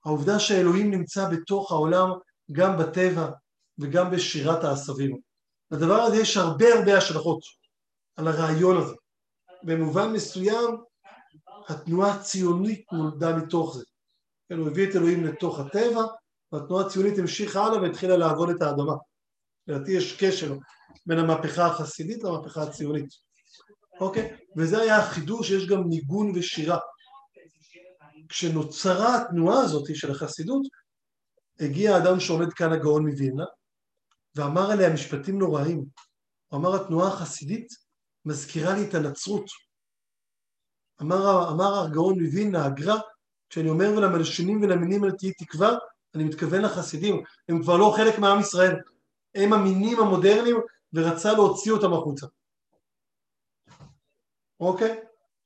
העובדה 0.04 0.38
שאלוהים 0.38 0.90
נמצא 0.90 1.28
בתוך 1.28 1.72
העולם 1.72 2.08
גם 2.52 2.78
בטבע 2.78 3.30
וגם 3.78 4.10
בשירת 4.10 4.64
העשבים. 4.64 5.20
לדבר 5.70 5.94
הזה 5.94 6.16
יש 6.16 6.36
הרבה 6.36 6.74
הרבה 6.74 6.98
השלכות 6.98 7.40
על 8.16 8.28
הרעיון 8.28 8.76
הזה. 8.76 8.94
במובן 9.62 10.12
מסוים 10.12 10.76
התנועה 11.68 12.14
הציונית 12.14 12.92
נולדה 12.92 13.36
מתוך 13.36 13.76
זה. 13.76 13.84
כן, 14.48 14.58
הוא 14.58 14.68
הביא 14.68 14.90
את 14.90 14.96
אלוהים 14.96 15.24
לתוך 15.24 15.58
הטבע 15.58 16.02
והתנועה 16.52 16.86
הציונית 16.86 17.18
המשיכה 17.18 17.64
הלאה 17.64 17.82
והתחילה 17.82 18.16
לעבוד 18.16 18.50
את 18.50 18.62
האדמה. 18.62 18.94
לדעתי 19.66 19.92
יש 19.92 20.16
קשר 20.20 20.56
בין 21.06 21.18
המהפכה 21.18 21.66
החסידית 21.66 22.24
למהפכה 22.24 22.62
הציונית. 22.62 23.08
אוקיי? 24.00 24.36
וזה 24.56 24.80
היה 24.80 24.96
החידוש 24.96 25.48
שיש 25.48 25.66
גם 25.66 25.88
ניגון 25.88 26.32
ושירה. 26.34 26.78
כשנוצרה 28.28 29.22
התנועה 29.22 29.60
הזאת 29.60 29.84
של 29.94 30.10
החסידות, 30.10 30.62
הגיע 31.60 31.94
האדם 31.94 32.20
שעומד 32.20 32.52
כאן 32.52 32.72
הגאון 32.72 33.06
מווילנה, 33.08 33.44
ואמר 34.34 34.70
עליה 34.70 34.92
משפטים 34.92 35.38
נוראים. 35.38 35.84
הוא 36.48 36.60
אמר 36.60 36.82
התנועה 36.82 37.08
החסידית 37.08 37.68
מזכירה 38.24 38.74
לי 38.74 38.88
את 38.88 38.94
הנצרות. 38.94 39.44
אמר, 41.02 41.50
אמר 41.52 41.84
הגאון 41.84 42.20
מווילנה, 42.20 42.66
הגר"א, 42.66 42.98
כשאני 43.50 43.68
אומר 43.68 43.92
ולמלשינים 43.96 44.62
ולמינים 44.62 45.04
אל 45.04 45.10
תהי 45.10 45.32
תקווה, 45.32 45.74
אני 46.14 46.24
מתכוון 46.24 46.62
לחסידים, 46.62 47.22
הם 47.48 47.62
כבר 47.62 47.76
לא 47.76 47.94
חלק 47.96 48.18
מעם 48.18 48.40
ישראל, 48.40 48.76
הם 49.34 49.52
המינים 49.52 50.00
המודרניים 50.00 50.56
ורצה 50.92 51.32
להוציא 51.32 51.72
אותם 51.72 51.92
החוצה. 51.92 52.26
אוקיי? 54.60 55.00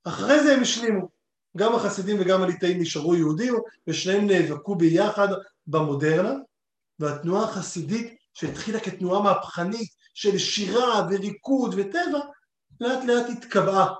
אחרי 0.05 0.43
זה 0.43 0.55
הם 0.55 0.62
השלימו. 0.62 1.09
גם 1.57 1.75
החסידים 1.75 2.17
וגם 2.21 2.43
הליטאים 2.43 2.81
נשארו 2.81 3.15
יהודים, 3.15 3.55
ושניהם 3.87 4.27
נאבקו 4.27 4.75
ביחד 4.75 5.29
במודרנה, 5.67 6.33
והתנועה 6.99 7.45
החסידית 7.45 8.17
שהתחילה 8.35 8.81
כתנועה 8.81 9.23
מהפכנית 9.23 9.88
של 10.15 10.38
שירה 10.38 11.07
וריקוד 11.11 11.75
וטבע, 11.77 12.21
לאט 12.81 13.05
לאט 13.05 13.27
התקבעה, 13.31 13.95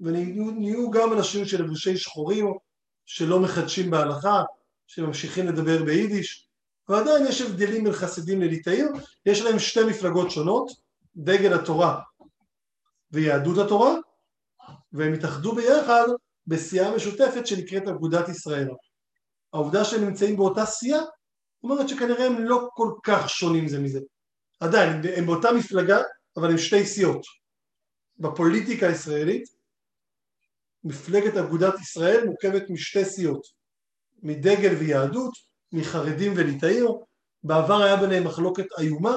ונהיו 0.00 0.90
גם 0.90 1.12
אנשים 1.12 1.44
של 1.44 1.64
לבושי 1.64 1.96
שחורים, 1.96 2.46
שלא 3.06 3.40
מחדשים 3.40 3.90
בהלכה, 3.90 4.42
שממשיכים 4.86 5.46
לדבר 5.46 5.84
ביידיש, 5.84 6.48
ועדיין 6.88 7.26
יש 7.26 7.40
הבדלים 7.40 7.84
בין 7.84 7.92
חסידים 7.92 8.42
לליטאים, 8.42 8.88
יש 9.26 9.40
להם 9.40 9.58
שתי 9.58 9.84
מפלגות 9.84 10.30
שונות, 10.30 10.70
דגל 11.16 11.54
התורה 11.54 12.00
ויהדות 13.10 13.58
התורה, 13.66 13.94
והם 14.92 15.12
התאחדו 15.12 15.54
ביחד 15.54 16.06
בסיעה 16.46 16.96
משותפת 16.96 17.46
שנקראת 17.46 17.88
אגודת 17.88 18.28
ישראל. 18.28 18.68
העובדה 19.52 19.84
שהם 19.84 20.04
נמצאים 20.04 20.36
באותה 20.36 20.66
סיעה 20.66 21.00
אומרת 21.62 21.88
שכנראה 21.88 22.26
הם 22.26 22.44
לא 22.44 22.68
כל 22.74 22.92
כך 23.02 23.30
שונים 23.30 23.68
זה 23.68 23.78
מזה. 23.78 24.00
עדיין, 24.60 25.02
הם 25.16 25.26
באותה 25.26 25.52
מפלגה, 25.52 25.98
אבל 26.36 26.50
הם 26.50 26.58
שתי 26.58 26.86
סיעות. 26.86 27.22
בפוליטיקה 28.18 28.86
הישראלית, 28.88 29.44
מפלגת 30.86 31.36
אגודת 31.36 31.74
ישראל 31.80 32.26
מורכבת 32.26 32.70
משתי 32.70 33.04
סיעות, 33.04 33.42
מדגל 34.22 34.74
ויהדות, 34.74 35.32
מחרדים 35.72 36.32
וליטאים, 36.36 36.86
בעבר 37.42 37.82
היה 37.82 37.96
ביניהם 37.96 38.24
מחלוקת 38.24 38.64
איומה, 38.78 39.16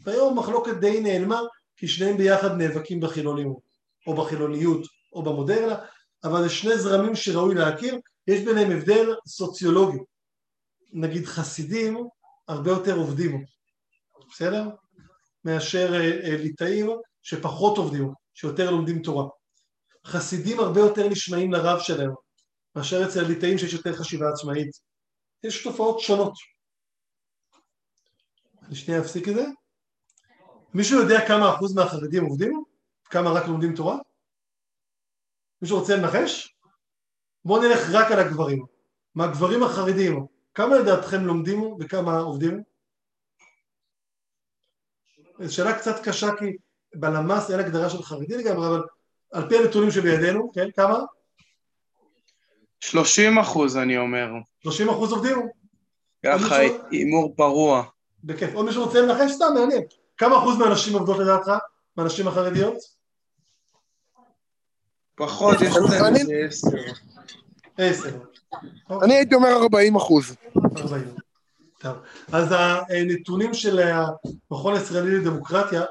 והיום 0.00 0.38
מחלוקת 0.38 0.76
די 0.80 1.00
נעלמה, 1.00 1.40
כי 1.76 1.88
שניהם 1.88 2.16
ביחד 2.16 2.56
נאבקים 2.56 3.00
בחילוניות, 3.00 3.58
או 4.06 4.14
בחילוניות, 4.14 4.86
או 5.12 5.22
במודרנה, 5.22 5.76
אבל 6.24 6.42
זה 6.42 6.50
שני 6.50 6.78
זרמים 6.78 7.14
שראוי 7.14 7.54
להכיר, 7.54 7.98
יש 8.26 8.40
ביניהם 8.40 8.70
הבדל 8.70 9.14
סוציולוגי. 9.26 9.98
נגיד 10.92 11.24
חסידים 11.24 12.08
הרבה 12.48 12.70
יותר 12.70 12.96
עובדים, 12.96 13.44
בסדר? 14.30 14.68
מאשר 15.44 15.94
אה, 15.94 16.20
אה, 16.24 16.36
ליטאים 16.36 16.90
שפחות 17.22 17.78
עובדים, 17.78 18.08
שיותר 18.34 18.70
לומדים 18.70 19.02
תורה. 19.02 19.28
חסידים 20.06 20.60
הרבה 20.60 20.80
יותר 20.80 21.08
נשמעים 21.08 21.52
לרב 21.52 21.80
שלהם, 21.80 22.10
מאשר 22.76 23.08
אצל 23.08 23.24
הליטאים 23.24 23.58
שיש 23.58 23.72
יותר 23.72 23.92
חשיבה 23.96 24.28
עצמאית. 24.28 24.70
יש 25.44 25.64
תופעות 25.64 26.00
שונות. 26.00 26.32
אני 28.62 28.74
שנייה 28.74 29.00
אפסיק 29.00 29.28
את 29.28 29.34
זה. 29.34 29.44
מישהו 30.74 31.00
יודע 31.00 31.28
כמה 31.28 31.54
אחוז 31.54 31.74
מהחרדים 31.74 32.24
עובדים? 32.24 32.64
כמה 33.04 33.30
רק 33.30 33.46
לומדים 33.46 33.76
תורה? 33.76 33.98
מישהו 35.62 35.78
רוצה 35.78 35.96
לנחש? 35.96 36.56
בואו 37.44 37.62
נלך 37.62 37.80
רק 37.92 38.12
על 38.12 38.18
הגברים. 38.18 38.66
מהגברים 39.14 39.62
החרדים, 39.62 40.26
כמה 40.54 40.76
לדעתכם 40.76 41.24
לומדים 41.24 41.76
וכמה 41.80 42.18
עובדים? 42.18 42.62
זו 45.38 45.54
שאלה 45.54 45.78
קצת 45.78 45.94
קשה 46.04 46.26
כי 46.38 46.56
בלמ"ס 46.94 47.50
אין 47.50 47.60
הגדרה 47.60 47.90
של 47.90 48.02
חרדי 48.02 48.36
לגמרי, 48.36 48.66
אבל 48.66 48.82
על 49.32 49.48
פי 49.48 49.56
הנתונים 49.56 49.90
שבידינו, 49.90 50.52
כן, 50.52 50.70
כמה? 50.76 50.98
30 52.80 53.38
אחוז 53.38 53.76
אני 53.76 53.98
אומר. 53.98 54.28
30 54.62 54.88
אחוז 54.88 55.12
עובדים? 55.12 55.48
ככה, 56.26 56.56
הימור 56.90 57.34
פרוע. 57.36 57.82
בכיף. 58.24 58.54
עוד 58.54 58.66
מישהו 58.66 58.84
רוצה 58.84 59.00
לנחש 59.00 59.32
סתם, 59.32 59.46
מעניין. 59.54 59.82
כמה 60.16 60.38
אחוז 60.38 60.58
מהנשים 60.58 60.94
עובדות 60.94 61.18
לדעתך? 61.18 61.50
מהנשים 61.96 62.28
החרדיות? 62.28 62.76
פחות, 65.14 65.56
יש 65.60 65.76
להם 65.76 66.16
איזה 66.16 66.34
עשר. 66.46 66.68
עשר. 67.78 68.18
אני 69.02 69.14
הייתי 69.14 69.34
אומר 69.34 69.48
40 69.62 69.96
אחוז. 69.96 70.36
40. 70.76 71.04
טוב. 71.78 71.96
אז 72.32 72.54
הנתונים 72.88 73.54
של 73.54 73.78
המכון 73.78 74.74
הישראלי 74.74 75.18
לדמוקרטיה, 75.18 75.82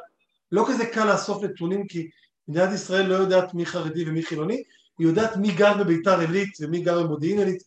לא 0.52 0.66
כזה 0.68 0.86
קל 0.86 1.12
לאסוף 1.12 1.44
נתונים 1.44 1.88
כי 1.88 2.10
מדינת 2.52 2.74
ישראל 2.74 3.06
לא 3.06 3.16
יודעת 3.16 3.54
מי 3.54 3.66
חרדי 3.66 4.10
ומי 4.10 4.24
חילוני, 4.24 4.64
היא 5.00 5.08
יודעת 5.08 5.38
מי 5.38 5.52
גר 5.52 5.84
בביתר 5.84 6.20
עילית 6.20 6.58
ומי 6.62 6.82
גר 6.82 7.04
במודיעין 7.04 7.40
עילית, 7.40 7.64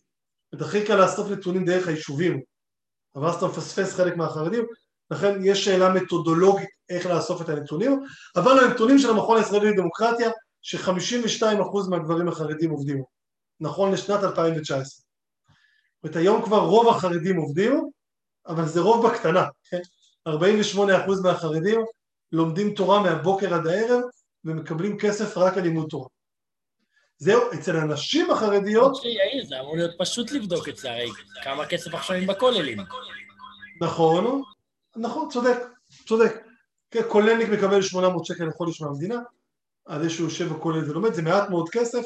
הכי 0.61 0.85
קל 0.85 0.95
לאסוף 0.95 1.31
נתונים 1.31 1.65
דרך 1.65 1.87
היישובים, 1.87 2.41
אבל 3.15 3.27
אז 3.27 3.35
אתה 3.35 3.45
מפספס 3.45 3.95
חלק 3.95 4.17
מהחרדים, 4.17 4.65
לכן 5.11 5.39
יש 5.43 5.65
שאלה 5.65 5.93
מתודולוגית 5.93 6.69
איך 6.89 7.05
לאסוף 7.05 7.41
את 7.41 7.49
הנתונים, 7.49 7.99
אבל 8.35 8.59
הנתונים 8.59 8.99
של 8.99 9.09
המכון 9.09 9.37
הישראלי 9.37 9.71
לדמוקרטיה 9.71 10.29
ש-52% 10.61 11.89
מהגברים 11.89 12.27
החרדים 12.27 12.69
עובדים, 12.69 13.03
נכון 13.59 13.91
לשנת 13.91 14.23
2019. 14.23 15.03
זאת 16.03 16.15
היום 16.15 16.45
כבר 16.45 16.59
רוב 16.59 16.87
החרדים 16.87 17.37
עובדים, 17.37 17.89
אבל 18.47 18.65
זה 18.65 18.81
רוב 18.81 19.07
בקטנה, 19.07 19.45
כן? 19.69 19.81
48% 20.29 20.31
מהחרדים 21.23 21.81
לומדים 22.31 22.73
תורה 22.73 23.03
מהבוקר 23.03 23.53
עד 23.53 23.67
הערב 23.67 24.01
ומקבלים 24.45 24.97
כסף 24.99 25.37
רק 25.37 25.57
על 25.57 25.63
לימוד 25.63 25.87
תורה. 25.89 26.07
זהו, 27.17 27.41
אצל 27.53 27.77
הנשים 27.77 28.31
החרדיות... 28.31 29.05
יאיר, 29.05 29.45
זה 29.45 29.59
אמור 29.59 29.75
להיות 29.75 29.91
פשוט 29.97 30.31
לבדוק 30.31 30.69
את 30.69 30.77
זה, 30.77 30.91
הרי 30.91 31.09
כמה 31.43 31.65
כסף 31.65 31.93
עכשיו 31.93 32.17
הם 32.17 32.27
בכוללים. 32.27 32.77
נכון, 33.81 34.41
נכון, 34.95 35.29
צודק, 35.29 35.57
צודק. 36.07 36.45
כן, 36.91 37.01
כוללניק 37.09 37.49
מקבל 37.49 37.81
800 37.81 38.25
שקל 38.25 38.45
לחודש 38.45 38.81
מהמדינה, 38.81 39.19
על 39.85 40.03
זה 40.03 40.09
שהוא 40.09 40.29
יושב 40.29 40.53
בכולל 40.53 40.89
ולומד, 40.89 41.13
זה 41.13 41.21
מעט 41.21 41.49
מאוד 41.49 41.69
כסף, 41.69 42.05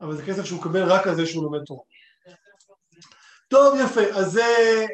אבל 0.00 0.16
זה 0.16 0.22
כסף 0.26 0.44
שהוא 0.44 0.60
מקבל 0.60 0.82
רק 0.82 1.06
על 1.06 1.14
זה 1.14 1.26
שהוא 1.26 1.44
לומד 1.44 1.60
תורה. 1.66 1.82
טוב, 3.48 3.78
יפה, 3.84 4.00
אז 4.00 4.32
זה, 4.32 4.44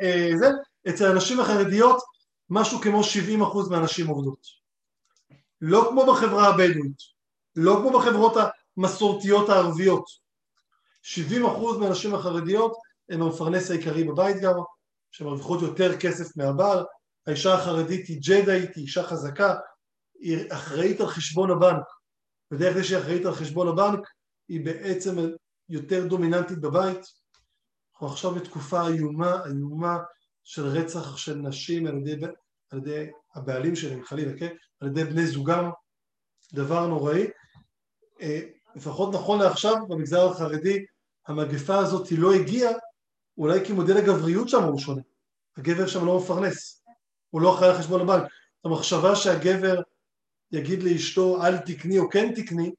אה, 0.02 0.30
זה, 0.38 0.48
אצל 0.88 1.10
הנשים 1.10 1.40
החרדיות, 1.40 2.02
משהו 2.50 2.80
כמו 2.80 3.00
70% 3.00 3.70
מהנשים 3.70 4.06
עובדות. 4.06 4.59
לא 5.60 5.86
כמו 5.90 6.06
בחברה 6.06 6.48
הבדואית, 6.48 6.96
לא 7.56 7.76
כמו 7.80 7.98
בחברות 7.98 8.32
המסורתיות 8.76 9.48
הערביות. 9.48 10.04
70% 11.04 11.42
מהנשים 11.80 12.14
החרדיות 12.14 12.72
הן 13.10 13.22
המפרנס 13.22 13.70
העיקרי 13.70 14.04
בבית 14.04 14.36
גם, 14.42 14.54
שמרוויחות 15.10 15.62
יותר 15.62 15.98
כסף 15.98 16.36
מהבעל, 16.36 16.84
האישה 17.26 17.54
החרדית 17.54 18.08
היא 18.08 18.20
ג'דאית, 18.22 18.76
היא 18.76 18.84
אישה 18.84 19.02
חזקה, 19.02 19.54
היא 20.20 20.52
אחראית 20.52 21.00
על 21.00 21.06
חשבון 21.06 21.50
הבנק, 21.50 21.84
ודרך 22.50 22.76
זה 22.76 22.84
שהיא 22.84 22.98
אחראית 22.98 23.26
על 23.26 23.34
חשבון 23.34 23.68
הבנק, 23.68 24.00
היא 24.48 24.64
בעצם 24.64 25.16
יותר 25.68 26.06
דומיננטית 26.06 26.58
בבית. 26.58 27.00
אנחנו 27.92 28.06
עכשיו 28.06 28.30
בתקופה 28.30 28.88
איומה, 28.88 29.46
איומה 29.46 29.98
של 30.44 30.66
רצח 30.66 31.16
של 31.16 31.34
נשים 31.34 31.86
על 31.86 31.96
ידי, 31.96 32.26
על 32.70 32.78
ידי 32.78 33.10
הבעלים 33.34 33.76
שלהם, 33.76 34.04
חלילה, 34.04 34.38
כן? 34.38 34.54
על 34.80 34.88
ידי 34.88 35.04
בני 35.04 35.26
זוגם, 35.26 35.70
דבר 36.52 36.86
נוראי. 36.86 37.26
אה, 38.20 38.40
לפחות 38.74 39.14
נכון 39.14 39.38
לעכשיו 39.38 39.86
במגזר 39.88 40.30
החרדי 40.30 40.84
המגפה 41.26 41.78
הזאת 41.78 42.08
היא 42.08 42.18
לא 42.18 42.34
הגיעה, 42.34 42.72
אולי 43.38 43.64
כי 43.66 43.72
מודל 43.72 43.96
הגבריות 43.96 44.48
שם 44.48 44.62
הוא 44.62 44.78
שונה. 44.78 45.02
הגבר 45.56 45.86
שם 45.86 46.06
לא 46.06 46.18
מפרנס, 46.18 46.84
הוא 47.30 47.40
לא 47.40 47.54
אחראי 47.54 47.70
על 47.70 47.78
חשבון 47.78 48.00
הבנק. 48.00 48.32
המחשבה 48.64 49.16
שהגבר 49.16 49.80
יגיד 50.52 50.82
לאשתו 50.82 51.46
אל 51.46 51.58
תקני 51.58 51.98
או 51.98 52.10
כן 52.10 52.34
תקני, 52.34 52.72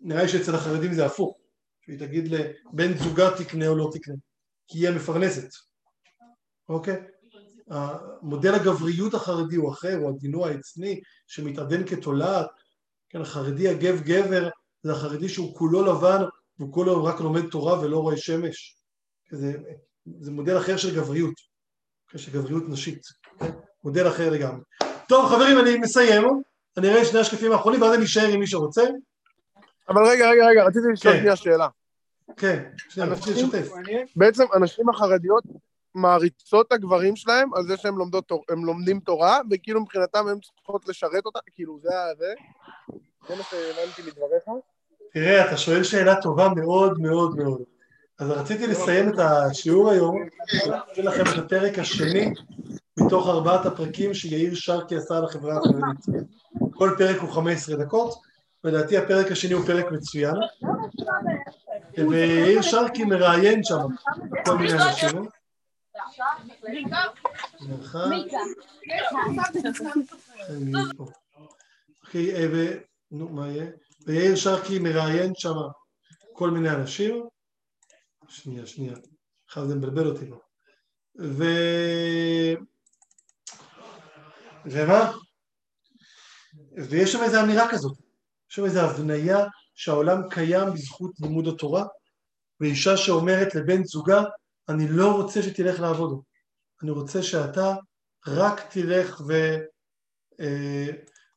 נראה 0.00 0.22
לי 0.22 0.28
שאצל 0.28 0.54
החרדים 0.54 0.92
זה 0.92 1.06
הפוך. 1.06 1.38
שהיא 1.80 1.98
תגיד 1.98 2.28
לבן 2.28 2.98
זוגה 2.98 3.30
תקנה 3.38 3.68
או 3.68 3.76
לא 3.76 3.90
תקנה, 3.92 4.14
כי 4.68 4.78
היא 4.78 4.88
המפרנסת. 4.88 5.48
אוקיי? 6.68 7.04
מודל 8.22 8.54
הגבריות 8.54 9.14
החרדי 9.14 9.56
הוא 9.56 9.72
אחר, 9.72 9.96
הוא 9.96 10.10
הדינוע 10.10 10.48
העצני 10.48 11.00
שמתעדן 11.26 11.86
כתולעת, 11.86 12.46
כן, 13.08 13.20
החרדי 13.20 13.68
הגב 13.68 14.00
גבר 14.00 14.48
זה 14.82 14.92
החרדי 14.92 15.28
שהוא 15.28 15.56
כולו 15.56 15.84
לבן 15.84 16.24
והוא 16.58 16.72
כולו 16.72 17.04
רק 17.04 17.20
לומד 17.20 17.48
תורה 17.50 17.80
ולא 17.80 17.98
רואה 17.98 18.16
שמש. 18.16 18.76
זה, 19.30 19.52
זה 20.20 20.30
מודל 20.30 20.58
אחר 20.58 20.76
של 20.76 20.96
גבריות, 20.96 21.34
כן, 22.08 22.18
של 22.18 22.32
גבריות 22.32 22.62
נשית, 22.68 23.02
כן? 23.38 23.50
מודל 23.84 24.08
אחר 24.08 24.30
לגמרי. 24.30 24.62
טוב 25.08 25.30
חברים 25.30 25.58
אני 25.58 25.78
מסיים, 25.78 26.22
אני 26.76 26.88
אראה 26.88 27.04
שני 27.04 27.20
השקפים 27.20 27.52
האחרונים 27.52 27.82
ואז 27.82 27.94
אני 27.94 28.04
אשאר 28.04 28.28
עם 28.28 28.40
מי 28.40 28.46
שרוצה. 28.46 28.82
אבל 29.88 30.06
רגע 30.06 30.30
רגע 30.30 30.46
רגע 30.46 30.64
רציתי 30.64 30.86
לשאול 30.92 31.14
כן. 31.14 31.36
שאלה. 31.36 31.68
כן, 32.36 32.70
שנייה, 32.88 33.08
רציתי 33.08 33.42
לשתף. 33.42 33.68
בעצם 34.16 34.44
הנשים 34.54 34.88
החרדיות 34.88 35.44
מעריצות 35.94 36.72
הגברים 36.72 37.16
שלהם 37.16 37.54
על 37.54 37.66
זה 37.66 37.76
שהם 37.76 37.98
לומדות, 37.98 38.32
הם 38.48 38.64
לומדים 38.64 39.00
תורה, 39.00 39.38
וכאילו 39.50 39.80
מבחינתם 39.80 40.28
הן 40.28 40.38
צריכות 40.40 40.88
לשרת 40.88 41.26
אותה, 41.26 41.38
כאילו 41.54 41.78
זה 41.82 41.90
זה. 42.18 42.34
זה 43.28 43.36
מה 43.36 43.42
שהבנתי 43.42 44.02
מדבריך. 44.02 44.44
תראה, 45.12 45.46
אתה 45.46 45.56
שואל 45.56 45.82
שאלה 45.82 46.20
טובה 46.22 46.48
מאוד 46.56 47.00
מאוד 47.00 47.36
מאוד. 47.36 47.62
אז 48.18 48.30
רציתי 48.30 48.66
לסיים 48.66 49.08
את 49.08 49.18
השיעור 49.18 49.90
היום, 49.90 50.16
להביא 50.66 51.04
לכם 51.04 51.22
את 51.22 51.44
הפרק 51.44 51.78
השני 51.78 52.32
מתוך 52.98 53.28
ארבעת 53.28 53.66
הפרקים 53.66 54.14
שיאיר 54.14 54.54
שרקי 54.54 54.96
עשה 54.96 55.16
על 55.16 55.24
החברה 55.24 55.56
החרדית. 55.56 56.26
כל 56.74 56.94
פרק 56.98 57.16
הוא 57.16 57.30
15 57.30 57.76
דקות, 57.76 58.14
ולדעתי 58.64 58.96
הפרק 58.96 59.32
השני 59.32 59.52
הוא 59.52 59.66
פרק 59.66 59.92
מצוין. 59.92 60.34
ויאיר 61.98 62.62
שרקי 62.62 63.04
מראיין 63.04 63.64
שם 63.64 63.80
כל 64.44 64.58
מיני 64.58 64.72
אנשים. 64.72 65.24
אוקיי, 72.04 72.48
נו, 73.10 73.28
מה 73.28 73.48
יהיה? 73.48 73.70
ויאיר 74.06 74.36
שרקי 74.36 74.78
מראיין 74.78 75.32
שם 75.34 75.54
כל 76.32 76.50
מיני 76.50 76.70
אנשים. 76.70 77.26
שנייה, 78.28 78.66
שנייה. 78.66 78.94
עכשיו 79.46 79.66
זה 79.66 79.74
מבלבל 79.74 80.06
אותי 80.06 80.30
פה. 80.30 80.38
ו... 81.20 81.44
ומה? 84.64 85.12
ויש 86.90 87.12
שם 87.12 87.22
איזו 87.22 87.40
אמירה 87.40 87.70
כזאת, 87.70 87.98
יש 88.50 88.56
שם 88.56 88.64
איזו 88.64 88.80
הבניה 88.80 89.38
שהעולם 89.74 90.28
קיים 90.30 90.72
בזכות 90.74 91.12
לימוד 91.20 91.48
התורה, 91.48 91.84
ואישה 92.60 92.96
שאומרת 92.96 93.54
לבן 93.54 93.84
זוגה, 93.84 94.22
אני 94.68 94.88
לא 94.88 95.12
רוצה 95.12 95.42
שתלך 95.42 95.80
לעבוד, 95.80 96.22
אני 96.82 96.90
רוצה 96.90 97.22
שאתה 97.22 97.74
רק 98.26 98.60
תלך 98.72 99.20
ו... 99.28 99.32
אה, 100.40 100.88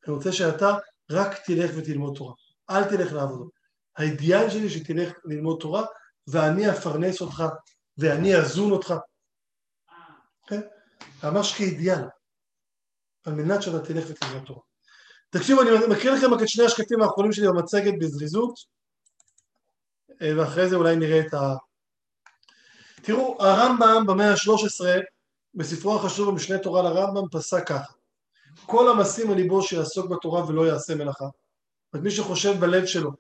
אני 0.06 0.14
רוצה 0.14 0.32
שאתה 0.32 0.78
רק 1.12 1.40
תלך 1.46 1.72
ותלמוד 1.76 2.18
תורה, 2.18 2.34
אל 2.70 2.84
תלך 2.84 3.14
לעבוד. 3.14 3.50
האידיאל 3.98 4.50
שלי 4.50 4.70
שתלך 4.70 5.14
ללמוד 5.26 5.58
תורה 5.62 5.86
ואני 6.28 6.70
אפרנס 6.70 7.22
אותך 7.22 7.44
ואני 7.98 8.38
אזון 8.38 8.72
אותך. 8.72 8.94
כן? 10.48 10.62
ממש 11.24 11.58
כאידיאל, 11.58 12.02
על 13.26 13.34
מנת 13.34 13.62
שאתה 13.62 13.86
תלך 13.86 14.06
ותלמד 14.10 14.46
תורה. 14.46 14.62
תקשיבו, 15.30 15.62
אני 15.62 15.70
מקריא 15.90 16.12
לכם 16.12 16.34
רק 16.34 16.42
את 16.42 16.50
שני 16.50 16.66
השקפים 16.66 17.02
האחרונים 17.02 17.32
שלי 17.32 17.48
במצגת 17.48 17.94
בזריזות, 18.00 18.56
אה, 20.22 20.32
ואחרי 20.38 20.70
זה 20.70 20.76
אולי 20.76 20.96
נראה 20.96 21.20
את 21.20 21.34
ה... 21.34 21.56
תראו, 23.06 23.38
הרמב"ם 23.40 24.04
במאה 24.08 24.32
ה-13, 24.32 24.86
בספרו 25.56 25.96
החשוב 25.96 26.30
במשנה 26.32 26.58
תורה 26.58 26.82
לרמב"ם, 26.82 27.30
פסק 27.32 27.68
ככה: 27.68 27.94
כל 28.66 28.90
המשים 28.90 29.32
על 29.32 29.36
ליבו 29.36 29.62
שיעסוק 29.62 30.12
בתורה 30.12 30.48
ולא 30.48 30.68
יעשה 30.68 30.96
מלאכה. 30.96 31.26
רק 31.96 32.02
מי 32.02 32.12
שחושב 32.12 32.60
בלב 32.60 32.86
שלו, 32.86 33.12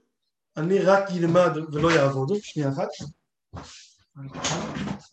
אני 0.57 0.79
רק 0.79 1.09
ילמד 1.13 1.51
ולא 1.71 1.91
יעבוד, 1.91 2.31
שנייה 2.41 2.69
אחת, 2.69 2.87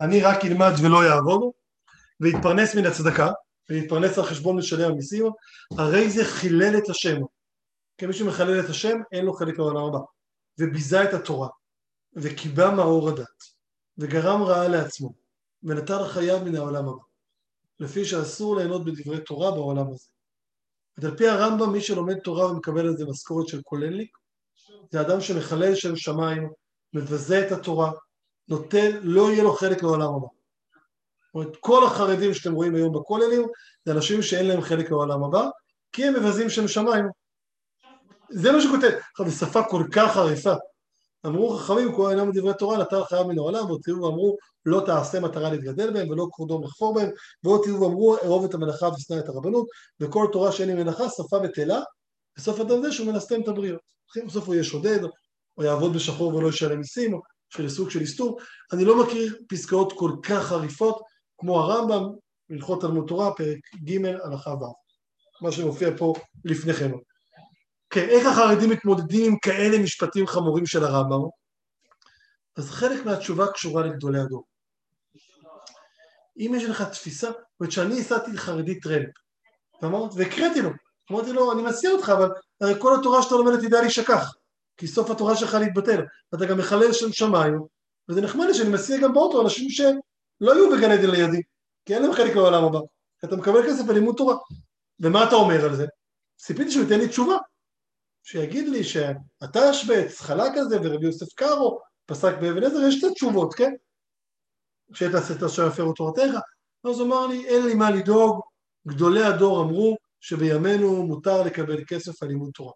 אני 0.00 0.22
רק 0.22 0.44
ילמד 0.44 0.72
ולא 0.82 1.04
יעבוד, 1.04 1.40
ויתפרנס 2.20 2.74
מן 2.74 2.87
הצדקה, 2.87 3.30
ויתפרנס 3.70 4.18
על 4.18 4.24
חשבון 4.24 4.56
משלם 4.56 4.90
המיסים, 4.90 5.26
הרי 5.78 6.11
זה 6.11 6.24
חילל 6.24 6.78
את 6.78 6.88
השם. 6.88 7.16
כי 7.98 8.06
מי 8.06 8.12
שמחלל 8.12 8.61
את 8.61 8.68
השם, 8.70 8.98
אין 9.12 9.24
לו 9.24 9.32
חלק 9.32 9.58
לעולם 9.58 9.85
הבא. 9.85 9.98
וביזה 10.58 11.04
את 11.04 11.14
התורה, 11.14 11.48
וקיבע 12.16 12.70
מאור 12.70 13.08
הדת, 13.08 13.52
וגרם 13.98 14.42
רעה 14.42 14.68
לעצמו, 14.68 15.12
ונטל 15.62 16.09
חייו 16.09 16.38
מן 16.44 16.57
העולם 16.57 16.88
הבא. 16.88 17.02
לפי 17.81 18.05
שאסור 18.05 18.57
ליהנות 18.57 18.85
בדברי 18.85 19.20
תורה 19.20 19.50
בעולם 19.50 19.90
הזה. 19.90 20.09
ועל 20.98 21.16
פי 21.16 21.28
הרמב"ם, 21.28 21.72
מי 21.72 21.81
שלומד 21.81 22.18
תורה 22.18 22.52
ומקבל 22.52 22.87
על 22.87 22.96
זה 22.96 23.05
משכורת 23.07 23.48
של 23.48 23.62
כוללניק, 23.62 24.18
זה 24.90 25.00
אדם 25.00 25.20
שמחלל 25.20 25.74
שם 25.74 25.96
שמיים, 25.96 26.50
מבזה 26.92 27.46
את 27.46 27.52
התורה, 27.52 27.92
נותן, 28.48 28.90
לא 29.02 29.33
יהיה 29.33 29.42
לו 29.42 29.52
חלק 29.52 29.83
לעולם 29.83 30.14
הבא. 30.14 30.26
זאת 30.26 31.35
אומרת, 31.35 31.57
כל 31.61 31.87
החרדים 31.87 32.35
שאתם 32.35 32.52
רואים 32.52 32.74
היום 32.74 32.94
בכוללים, 32.94 33.42
זה 33.85 33.92
אנשים 33.92 34.22
שאין 34.22 34.48
להם 34.48 34.61
חלק 34.61 34.90
לעולם 34.90 35.24
הבא, 35.24 35.48
כי 35.92 36.05
הם 36.05 36.14
מבזים 36.14 36.50
שם 36.50 36.68
שמיים. 36.68 37.05
זה 38.31 38.52
מה 38.52 38.61
שכותב, 38.61 38.90
עכשיו, 39.11 39.26
בשפה 39.26 39.62
כל 39.70 39.85
כך 39.92 40.12
חריפה. 40.12 40.55
אמרו 41.26 41.58
חכמים, 41.58 41.92
כל 41.96 42.11
אינם 42.11 42.32
דברי 42.32 42.54
תורה, 42.58 42.78
נטל 42.78 43.04
חייו 43.04 43.24
מן 43.24 43.38
העולם, 43.38 43.66
והוציאו 43.66 44.02
ואמרו, 44.02 44.37
לא 44.66 44.82
תעשה 44.87 45.20
מטרה 45.20 45.50
להתגדל 45.50 45.92
בהם, 45.92 46.11
ולא 46.11 46.26
כבודו 46.32 46.62
לחפור 46.62 46.94
בהם, 46.94 47.11
והוציאו 47.44 47.80
ואמרו, 47.80 48.16
אהוב 48.16 48.44
את 48.44 48.54
המלאכה 48.54 48.88
ושנא 48.88 49.18
את 49.18 49.28
הרבנות, 49.28 49.66
וכל 50.00 50.26
תורה 50.32 50.52
שאין 50.52 50.68
לי 50.68 50.82
מלאכה, 50.82 51.04
שפה 51.08 51.38
בטלה, 51.38 51.80
בסוף 52.37 52.61
אדם 52.61 52.82
זה 52.82 52.92
שהוא 52.92 53.12
מנסתם 53.12 53.40
את 53.42 53.48
הבריות. 53.48 53.80
בסוף 54.26 54.46
הוא 54.46 54.54
יהיה 54.54 54.64
שודד, 54.64 54.98
או 55.58 55.64
יעבוד 55.64 55.92
בשחור 55.94 56.35
ולא 56.35 56.48
ישלם 56.48 56.78
מיסים, 56.78 57.20
של 57.48 57.68
סוג 57.68 57.90
של 57.90 58.00
איסטור. 58.00 58.38
אני 58.72 58.85
לא 58.85 59.02
מכיר 59.02 59.37
פסקאות 59.48 59.92
כל 59.92 60.12
כך 60.22 60.42
חריפות 60.42 61.02
כמו 61.38 61.61
הרמב"ם, 61.61 62.04
הלכות 62.50 62.80
תלמוד 62.80 63.08
תורה, 63.08 63.35
פרק 63.35 63.58
ג' 63.85 64.06
הלכה 64.06 64.50
ו', 64.50 65.44
מה 65.44 65.52
שמופיע 65.52 65.90
פה 65.96 66.14
לפניכם. 66.44 66.90
כן, 67.92 68.09
איך 68.09 68.26
החרדים 68.26 68.70
מתמודדים 68.70 69.33
עם 69.33 69.38
כאלה 69.38 69.78
משפטים 69.78 70.26
חמורים 70.26 70.66
של 70.66 70.85
הרמב"ם? 70.85 71.28
אז 72.57 72.70
חלק 72.70 73.07
מהתשובה 73.07 73.46
קשורה 73.52 73.87
לגדולי 73.87 74.20
הדור. 74.20 74.44
אם 76.38 76.52
יש 76.57 76.64
לך 76.64 76.83
תפיסה, 76.83 77.26
זאת 77.26 77.37
אומרת 77.61 77.72
שאני 77.72 78.00
הסעתי 78.00 78.33
לחרדי 78.33 78.81
טרמפ, 78.81 79.11
והקראתי 80.16 80.62
לו, 80.62 80.70
אמרתי 81.12 81.33
לו, 81.33 81.52
אני 81.52 81.62
מסיע 81.62 81.90
אותך, 81.90 82.09
אבל 82.09 82.31
הרי 82.61 82.74
כל 82.78 82.96
התורה 83.00 83.22
שאתה 83.22 83.35
לומד 83.35 83.61
תדע 83.61 83.81
להישכח, 83.81 84.35
כי 84.76 84.87
סוף 84.87 85.11
התורה 85.11 85.37
שלך 85.37 85.55
להתבטל, 85.55 86.02
ואתה 86.33 86.46
גם 86.46 86.59
מחלל 86.59 86.92
שם 86.92 87.12
שמיים, 87.12 87.59
וזה 88.09 88.20
נחמד 88.20 88.46
לי 88.46 88.55
שאני 88.55 88.70
מסיע 88.70 88.98
גם 89.00 89.12
באוטו 89.12 89.42
אנשים 89.42 89.70
שלא 89.70 90.52
יהיו 90.52 90.70
בגן 90.70 90.90
עדן 90.90 91.11
לידי, 91.11 91.42
כי 91.85 91.94
אין 91.94 92.02
להם 92.02 92.12
חלק 92.12 92.37
לעולם 92.37 92.64
הבא, 92.64 92.78
אתה 93.24 93.37
מקבל 93.37 93.66
כסף 93.68 93.85
בלימוד 93.85 94.14
תורה. 94.16 94.37
ומה 95.00 95.24
אתה 95.24 95.35
אומר 95.35 95.64
על 95.64 95.76
זה? 95.76 95.87
ציפיתי 96.37 96.70
שהוא 96.70 96.83
ייתן 96.83 96.98
לי 96.98 97.09
תשובה, 97.09 97.37
שיגיד 98.22 98.68
לי 98.68 98.85
שאתה 98.85 99.61
השבץ, 99.70 100.20
חלק 100.20 100.52
כזה, 100.56 100.76
ורבי 100.82 101.06
יוסף 101.06 101.32
קארו 101.35 101.80
פסק 102.06 102.32
באבן 102.40 102.64
עזר, 102.64 102.78
יש 102.88 103.04
את 103.04 103.11
התשובות, 103.11 103.54
כן? 103.54 103.72
שאתה 104.94 105.18
עשית 105.18 105.42
אשר 105.42 105.66
יפרו 105.68 105.92
תורתך, 105.92 106.35
אז 106.85 106.98
הוא 106.98 107.06
אמר 107.06 107.26
לי, 107.26 107.46
אין 107.46 107.66
לי 107.66 107.74
מה 107.74 107.90
לדאוג, 107.90 108.40
גדולי 108.88 109.22
הדור 109.22 109.62
אמרו 109.62 109.96
שבימינו 110.20 111.06
מותר 111.06 111.42
לקבל 111.42 111.85
כסף 111.87 112.22
על 112.22 112.28
לימוד 112.28 112.50
תורה, 112.54 112.72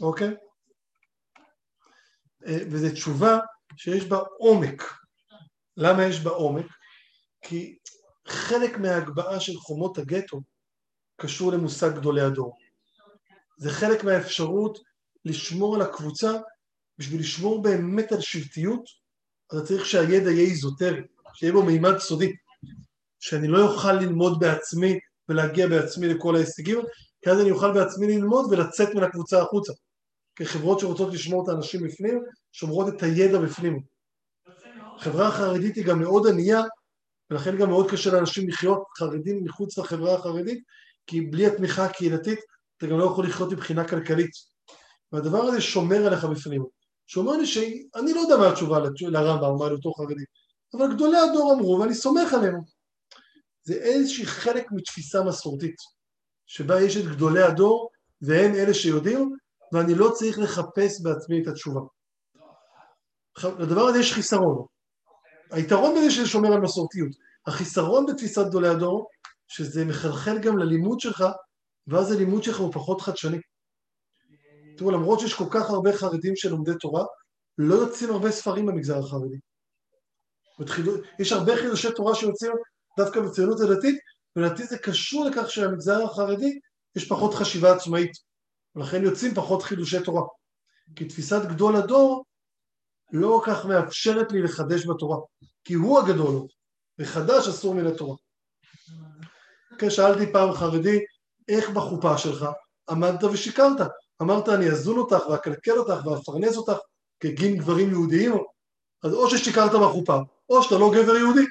אוקיי? 0.00 0.34
אה, 2.46 2.58
וזו 2.70 2.92
תשובה 2.92 3.38
שיש 3.76 4.04
בה 4.04 4.18
עומק. 4.38 4.82
למה 5.76 6.04
יש 6.04 6.20
בה 6.20 6.30
עומק? 6.30 6.66
כי 7.42 7.78
חלק 8.26 8.78
מההגבהה 8.78 9.40
של 9.40 9.56
חומות 9.56 9.98
הגטו 9.98 10.40
קשור 11.16 11.52
למושג 11.52 11.96
גדולי 11.96 12.20
הדור. 12.20 12.59
זה 13.60 13.70
חלק 13.70 14.04
מהאפשרות 14.04 14.78
לשמור 15.24 15.74
על 15.74 15.82
הקבוצה, 15.82 16.32
בשביל 16.98 17.20
לשמור 17.20 17.62
באמת 17.62 18.12
על 18.12 18.20
שבטיות, 18.20 18.84
אתה 19.46 19.66
צריך 19.66 19.86
שהידע 19.86 20.30
יהיה 20.30 20.50
איזוטרי, 20.50 21.00
שיהיה 21.34 21.52
בו 21.52 21.62
מימד 21.62 21.98
סודי, 21.98 22.32
שאני 23.20 23.48
לא 23.48 23.72
אוכל 23.72 23.92
ללמוד 23.92 24.40
בעצמי 24.40 24.98
ולהגיע 25.28 25.68
בעצמי 25.68 26.08
לכל 26.08 26.36
ההישגים, 26.36 26.80
כי 27.22 27.30
אז 27.30 27.40
אני 27.40 27.50
אוכל 27.50 27.72
בעצמי 27.74 28.06
ללמוד 28.06 28.52
ולצאת 28.52 28.94
מן 28.94 29.02
הקבוצה 29.02 29.42
החוצה. 29.42 29.72
כי 30.36 30.44
חברות 30.44 30.80
שרוצות 30.80 31.14
לשמור 31.14 31.44
את 31.44 31.48
האנשים 31.48 31.80
בפנים, 31.84 32.22
שומרות 32.52 32.94
את 32.94 33.02
הידע 33.02 33.38
בפנים. 33.38 33.82
החברה 34.96 35.28
החרדית 35.28 35.76
היא 35.76 35.84
גם 35.84 35.98
מאוד 35.98 36.26
ענייה, 36.26 36.60
ולכן 37.30 37.56
גם 37.58 37.68
מאוד 37.68 37.90
קשה 37.90 38.12
לאנשים 38.12 38.48
לחיות 38.48 38.82
חרדים 38.98 39.44
מחוץ 39.44 39.78
לחברה 39.78 40.14
החרדית, 40.14 40.62
כי 41.06 41.20
בלי 41.20 41.46
התמיכה 41.46 41.84
הקהילתית 41.84 42.38
אתה 42.80 42.88
גם 42.88 42.98
לא 42.98 43.04
יכול 43.04 43.26
לחיות 43.26 43.52
מבחינה 43.52 43.88
כלכלית. 43.88 44.30
והדבר 45.12 45.42
הזה 45.42 45.60
שומר 45.60 46.06
עליך 46.06 46.24
בפנים. 46.24 46.64
שאומר 47.06 47.32
לי 47.32 47.46
שאני 47.46 48.12
לא 48.14 48.20
יודע 48.20 48.36
מה 48.36 48.48
התשובה 48.48 48.78
לרמב"ם, 49.00 49.58
מה 49.58 49.68
לאותו 49.68 49.92
חרדי, 49.92 50.24
אבל 50.74 50.94
גדולי 50.94 51.16
הדור 51.18 51.52
אמרו 51.54 51.78
ואני 51.80 51.94
סומך 51.94 52.34
עליהם. 52.34 52.54
זה 53.62 53.74
איזושהי 53.74 54.26
חלק 54.26 54.66
מתפיסה 54.72 55.22
מסורתית, 55.22 55.76
שבה 56.46 56.82
יש 56.82 56.96
את 56.96 57.04
גדולי 57.04 57.42
הדור 57.42 57.90
והם 58.22 58.54
אלה 58.54 58.74
שיודעים, 58.74 59.36
ואני 59.72 59.94
לא 59.94 60.10
צריך 60.14 60.38
לחפש 60.38 61.00
בעצמי 61.02 61.42
את 61.42 61.46
התשובה. 61.46 61.80
לדבר 63.58 63.80
הזה 63.80 63.98
יש 63.98 64.12
חיסרון. 64.12 64.66
היתרון 65.50 65.94
בזה 65.96 66.10
שזה 66.10 66.26
שומר 66.26 66.52
על 66.52 66.60
מסורתיות. 66.60 67.10
החיסרון 67.46 68.06
בתפיסת 68.06 68.46
גדולי 68.46 68.68
הדור, 68.68 69.08
שזה 69.48 69.84
מחלחל 69.84 70.38
גם 70.38 70.58
ללימוד 70.58 71.00
שלך, 71.00 71.24
ואז 71.86 72.12
הלימוד 72.12 72.42
שלך 72.42 72.58
הוא 72.58 72.72
פחות 72.72 73.00
חדשני. 73.00 73.38
תראו, 74.76 74.90
למרות 74.90 75.20
שיש 75.20 75.34
כל 75.34 75.44
כך 75.50 75.70
הרבה 75.70 75.92
חרדים 75.92 76.36
שלומדי 76.36 76.72
תורה, 76.80 77.04
לא 77.58 77.74
יוצאים 77.74 78.10
הרבה 78.10 78.30
ספרים 78.30 78.66
במגזר 78.66 78.98
החרדי. 78.98 79.36
יש 81.18 81.32
הרבה 81.32 81.56
חידושי 81.56 81.88
תורה 81.96 82.14
שיוצאים 82.14 82.52
דווקא 82.98 83.20
בציונות 83.20 83.60
הדתית, 83.60 83.98
ולדעתי 84.36 84.64
זה 84.64 84.78
קשור 84.78 85.24
לכך 85.24 85.50
שבמגזר 85.50 86.04
החרדי 86.04 86.58
יש 86.96 87.08
פחות 87.08 87.34
חשיבה 87.34 87.72
עצמאית, 87.72 88.12
ולכן 88.76 89.04
יוצאים 89.04 89.34
פחות 89.34 89.62
חידושי 89.62 90.02
תורה. 90.04 90.22
כי 90.96 91.04
תפיסת 91.04 91.40
גדול 91.48 91.76
הדור 91.76 92.24
לא 93.12 93.42
כך 93.46 93.66
מאפשרת 93.66 94.32
לי 94.32 94.42
לחדש 94.42 94.86
בתורה, 94.86 95.16
כי 95.64 95.74
הוא 95.74 95.98
הגדול, 95.98 96.46
וחדש 96.98 97.48
אסור 97.48 97.74
מן 97.74 97.86
התורה. 97.86 98.16
כן, 99.78 99.90
שאלתי 99.90 100.32
פעם 100.32 100.52
חרדי, 100.52 100.98
איך 101.50 101.70
בחופה 101.70 102.18
שלך 102.18 102.46
עמדת 102.90 103.24
ושיקרת? 103.24 103.80
אמרת, 104.22 104.48
אני 104.48 104.70
אזון 104.70 104.98
אותך 104.98 105.28
ואקלקל 105.30 105.78
אותך 105.78 106.06
ואפרנס 106.06 106.56
אותך 106.56 106.78
כגין 107.20 107.56
גברים 107.56 107.90
יהודיים, 107.90 108.32
אז 109.02 109.14
או 109.14 109.30
ששיקרת 109.30 109.70
בחופה, 109.70 110.18
או 110.48 110.62
שאתה 110.62 110.78
לא 110.78 110.90
גבר 110.94 111.16
יהודי, 111.16 111.44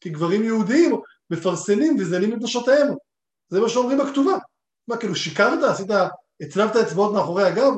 כי 0.00 0.10
גברים 0.10 0.44
יהודיים 0.44 1.00
מפרסמים 1.30 1.96
וזנים 1.98 2.32
את 2.32 2.38
נשותיהם, 2.42 2.94
זה 3.48 3.60
מה 3.60 3.68
שאומרים 3.68 3.98
בכתובה. 3.98 4.36
מה, 4.88 4.96
כאילו 4.96 5.14
שיקרת? 5.14 5.62
עשית, 5.62 5.86
הצלבת 6.40 6.76
אצבעות 6.76 7.12
מאחורי 7.12 7.44
הגב? 7.44 7.72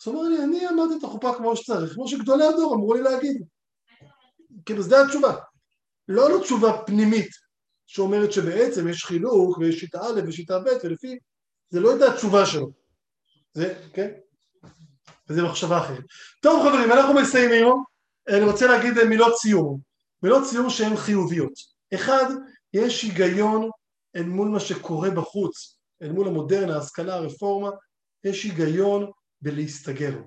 אז 0.00 0.06
הוא 0.06 0.14
אומר 0.14 0.28
לי, 0.28 0.44
אני 0.44 0.66
עמדתי 0.66 0.98
את 0.98 1.04
החופה 1.04 1.34
כמו 1.36 1.56
שצריך, 1.56 1.94
כמו 1.94 2.08
שגדולי 2.08 2.46
הדור 2.46 2.74
אמרו 2.74 2.94
לי 2.94 3.02
להגיד. 3.02 3.42
כאילו, 4.66 4.82
זו 4.82 4.96
התשובה. 5.04 5.36
לא 6.08 6.30
לא 6.30 6.42
תשובה 6.42 6.82
פנימית, 6.86 7.30
שאומרת 7.86 8.32
שבעצם 8.32 8.88
יש 8.88 9.04
חילוק 9.04 9.58
ויש 9.58 9.80
שיטה 9.80 10.00
א' 10.00 10.20
ושיטה 10.26 10.58
ב' 10.58 10.68
ולפי, 10.84 11.18
זה 11.70 11.80
לא 11.80 11.90
הייתה 11.90 12.12
התשובה 12.12 12.46
שלו. 12.46 12.72
זה, 13.54 13.74
כן? 13.92 14.10
וזה 15.28 15.42
מחשבה 15.42 15.78
אחרת. 15.78 16.04
טוב 16.42 16.68
חברים, 16.68 16.92
אנחנו 16.92 17.14
מסיימים, 17.14 17.66
אני 18.28 18.44
רוצה 18.44 18.66
להגיד 18.66 19.04
מילות 19.08 19.36
סיום. 19.38 19.80
מילות 20.22 20.46
סיום 20.46 20.70
שהן 20.70 20.96
חיוביות. 20.96 21.52
אחד, 21.94 22.24
יש 22.72 23.02
היגיון 23.02 23.70
אל 24.16 24.22
מול 24.22 24.48
מה 24.48 24.60
שקורה 24.60 25.10
בחוץ, 25.10 25.78
אל 26.02 26.12
מול 26.12 26.28
המודרנה, 26.28 26.74
ההשכלה, 26.74 27.14
הרפורמה, 27.14 27.70
יש 28.24 28.44
היגיון 28.44 29.10
בלהסתגר. 29.40 30.18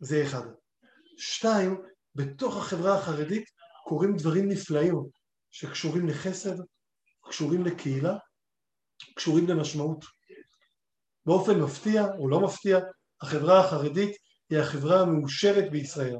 זה 0.00 0.22
אחד. 0.22 0.46
שתיים, 1.18 1.82
בתוך 2.14 2.56
החברה 2.56 2.98
החרדית 2.98 3.44
קורים 3.84 4.16
דברים 4.16 4.48
נפלאים 4.48 4.96
שקשורים 5.50 6.08
לחסד, 6.08 6.56
קשורים 7.22 7.64
לקהילה, 7.64 8.16
קשורים 9.14 9.48
למשמעות. 9.48 10.04
באופן 11.26 11.60
מפתיע 11.60 12.06
או 12.18 12.28
לא 12.28 12.40
מפתיע, 12.40 12.78
החברה 13.22 13.60
החרדית 13.60 14.16
היא 14.50 14.58
החברה 14.58 15.00
המאושרת 15.00 15.70
בישראל. 15.70 16.16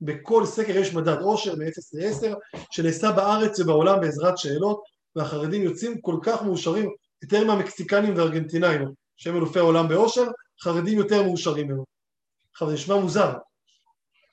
בכל 0.00 0.46
סקר 0.46 0.76
יש 0.76 0.94
מדד 0.94 1.20
עושר 1.20 1.54
מ-0 1.54 1.62
ל-10 1.92 2.36
שנעשה 2.70 3.12
בארץ 3.12 3.60
ובעולם 3.60 4.00
בעזרת 4.00 4.38
שאלות 4.38 4.82
והחרדים 5.16 5.62
יוצאים 5.62 6.00
כל 6.00 6.16
כך 6.22 6.42
מאושרים 6.42 6.90
יותר 7.22 7.44
מהמקסיקנים 7.44 8.16
והארגנטינאים 8.16 8.88
שהם 9.16 9.36
אלופי 9.36 9.58
העולם 9.58 9.88
בעושר, 9.88 10.24
חרדים 10.60 10.98
יותר 10.98 11.22
מאושרים 11.22 11.68
מהם. 11.68 11.82
עכשיו 12.52 12.68
זה 12.68 12.74
נשמע 12.74 12.96
מוזר, 12.96 13.32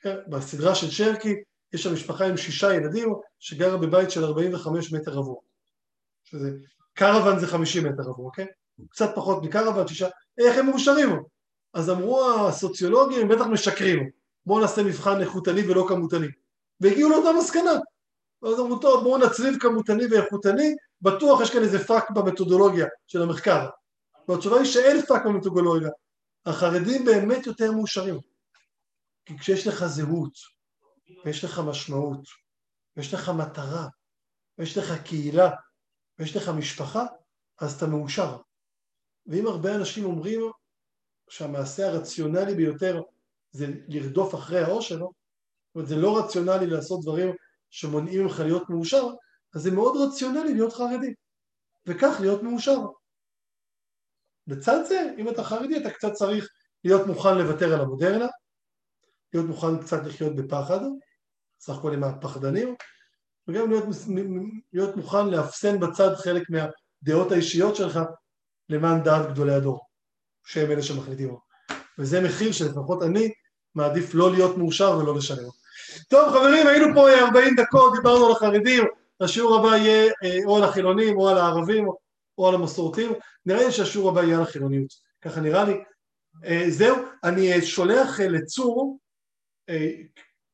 כן, 0.01 0.15
בסדרה 0.27 0.75
של 0.75 0.91
שרקי 0.91 1.35
יש 1.73 1.83
שם 1.83 1.93
משפחה 1.93 2.25
עם 2.25 2.37
שישה 2.37 2.73
ילדים 2.73 3.13
שגרה 3.39 3.77
בבית 3.77 4.11
של 4.11 4.23
45 4.23 4.93
מטר 4.93 5.11
רבוע. 5.11 5.48
שזה, 6.31 6.51
קרוון 6.93 7.39
זה 7.39 7.47
50 7.47 7.85
מטר 7.85 8.03
רבוע, 8.03 8.31
כן? 8.33 8.45
קצת 8.89 9.09
פחות 9.15 9.43
מקרוון, 9.43 9.87
שישה, 9.87 10.07
איך 10.37 10.57
הם 10.57 10.65
מאושרים? 10.65 11.23
אז 11.73 11.89
אמרו 11.89 12.31
הסוציולוגים, 12.31 13.21
הם 13.21 13.27
בטח 13.27 13.45
משקרים, 13.45 14.09
בואו 14.45 14.59
נעשה 14.59 14.83
מבחן 14.83 15.21
איכותני 15.21 15.61
ולא 15.61 15.85
כמותני. 15.89 16.27
והגיעו 16.79 17.09
לאותה 17.09 17.29
מסקנה. 17.39 17.71
אז 18.43 18.59
אמרו, 18.59 18.79
טוב, 18.79 19.03
בואו 19.03 19.17
נצליב 19.17 19.59
כמותני 19.59 20.03
ואיכותני, 20.11 20.75
בטוח 21.01 21.41
יש 21.41 21.51
כאן 21.53 21.63
איזה 21.63 21.85
פאק 21.85 22.11
במתודולוגיה 22.11 22.85
של 23.07 23.21
המחקר. 23.21 23.69
והתשובה 24.27 24.57
היא 24.57 24.65
שאין 24.65 25.01
פאק 25.01 25.25
במתודולוגיה. 25.25 25.89
החרדים 26.45 27.05
באמת 27.05 27.47
יותר 27.47 27.71
מאושרים. 27.71 28.19
כי 29.25 29.37
כשיש 29.37 29.67
לך 29.67 29.85
זהות, 29.85 30.33
ויש 31.25 31.43
לך 31.43 31.59
משמעות, 31.59 32.21
ויש 32.97 33.13
לך 33.13 33.29
מטרה, 33.29 33.87
ויש 34.57 34.77
לך 34.77 35.03
קהילה, 35.03 35.49
ויש 36.19 36.35
לך 36.35 36.49
משפחה, 36.49 37.05
אז 37.59 37.75
אתה 37.75 37.87
מאושר. 37.87 38.37
ואם 39.25 39.47
הרבה 39.47 39.75
אנשים 39.75 40.05
אומרים 40.05 40.41
שהמעשה 41.29 41.87
הרציונלי 41.87 42.55
ביותר 42.55 43.01
זה 43.51 43.65
לרדוף 43.87 44.35
אחרי 44.35 44.59
העושר, 44.59 44.97
זאת 44.97 45.75
אומרת 45.75 45.89
זה 45.89 45.95
לא 45.95 46.19
רציונלי 46.19 46.67
לעשות 46.67 47.01
דברים 47.01 47.35
שמונעים 47.69 48.23
ממך 48.23 48.39
להיות 48.39 48.69
מאושר, 48.69 49.07
אז 49.55 49.61
זה 49.61 49.71
מאוד 49.71 49.97
רציונלי 50.07 50.53
להיות 50.53 50.73
חרדי, 50.73 51.13
וכך 51.87 52.17
להיות 52.21 52.43
מאושר. 52.43 52.79
לצד 54.47 54.85
זה, 54.87 55.13
אם 55.17 55.29
אתה 55.29 55.43
חרדי 55.43 55.77
אתה 55.77 55.91
קצת 55.91 56.11
צריך 56.11 56.49
להיות 56.83 57.07
מוכן 57.07 57.37
לוותר 57.37 57.73
על 57.73 57.81
המודרנה, 57.81 58.27
להיות 59.33 59.47
מוכן 59.47 59.81
קצת 59.81 60.05
לחיות 60.05 60.35
בפחד, 60.35 60.79
סך 61.59 61.77
הכל 61.77 61.93
עם 61.93 62.03
הפחדנים, 62.03 62.75
וגם 63.49 63.69
להיות, 63.69 63.85
להיות 64.73 64.95
מוכן 64.95 65.27
לאפסן 65.27 65.79
בצד 65.79 66.15
חלק 66.15 66.43
מהדעות 66.49 67.31
האישיות 67.31 67.75
שלך 67.75 67.99
למען 68.69 69.03
דעת 69.03 69.29
גדולי 69.31 69.53
הדור, 69.53 69.79
שהם 70.45 70.71
אלה 70.71 70.81
שמחליטים. 70.81 71.35
וזה 71.99 72.21
מחיר 72.21 72.51
שלפחות 72.51 73.03
אני 73.03 73.31
מעדיף 73.75 74.13
לא 74.13 74.31
להיות 74.31 74.57
מאושר 74.57 74.97
ולא 74.97 75.15
לשלם. 75.15 75.49
טוב 76.09 76.29
חברים, 76.29 76.67
היינו 76.67 76.85
פה 76.95 77.19
40 77.19 77.55
דקות, 77.55 77.93
דיברנו 77.95 78.25
על 78.25 78.31
החרדים, 78.31 78.83
השיעור 79.21 79.55
הבא 79.55 79.77
יהיה 79.77 80.11
אה, 80.23 80.37
או 80.45 80.57
על 80.57 80.63
החילונים 80.63 81.17
או 81.17 81.29
על 81.29 81.37
הערבים 81.37 81.87
או 82.37 82.47
על 82.47 82.55
המסורתים, 82.55 83.11
נראה 83.45 83.65
לי 83.65 83.71
שהשיעור 83.71 84.09
הבא 84.09 84.23
יהיה 84.23 84.37
על 84.37 84.43
החילוניות, 84.43 84.93
ככה 85.21 85.41
נראה 85.41 85.63
לי. 85.63 85.83
אה, 86.45 86.65
זהו, 86.69 86.97
אני 87.23 87.53
אה, 87.53 87.61
שולח 87.61 88.19
לצור 88.19 88.99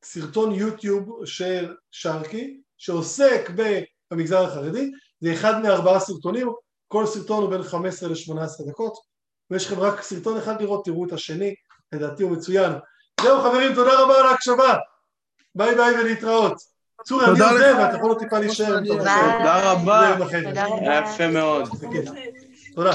סרטון 0.04 0.52
יוטיוב 0.52 1.26
של 1.26 1.76
שרקי, 1.92 2.62
שעוסק 2.78 3.50
במגזר 4.12 4.46
החרדי, 4.46 4.92
זה 5.22 5.34
אחד 5.34 5.62
מארבעה 5.62 6.00
סרטונים, 6.00 6.50
כל 6.88 7.06
סרטון 7.06 7.44
הוא 7.44 7.50
בין 7.50 7.64
15 7.64 8.10
ל-18 8.10 8.70
דקות, 8.70 8.94
ויש 9.52 9.66
לכם 9.66 9.80
רק 9.80 10.02
סרטון 10.02 10.38
אחד 10.38 10.62
לראות, 10.62 10.86
תראו 10.86 11.08
את 11.08 11.14
השני, 11.14 11.56
לדעתי 11.92 12.24
הוא 12.24 12.32
מצוין. 12.32 12.72
זהו 13.22 13.42
חברים, 13.42 13.76
תודה 13.76 14.04
רבה 14.04 14.20
על 14.20 14.26
ההקשבה, 14.26 14.76
ביי 15.56 15.76
ביי 15.76 16.00
ולהתראות. 16.00 16.76
צורי, 17.06 17.26
אני 17.26 17.32
עוזב, 17.32 17.76
ואתה 17.80 17.98
יכול 17.98 18.10
עוד 18.10 18.20
טיפה 18.20 18.40
להישאר. 18.40 18.80
תודה 18.88 19.72
רבה. 19.72 20.16
יפה 20.82 21.28
מאוד. 21.28 21.70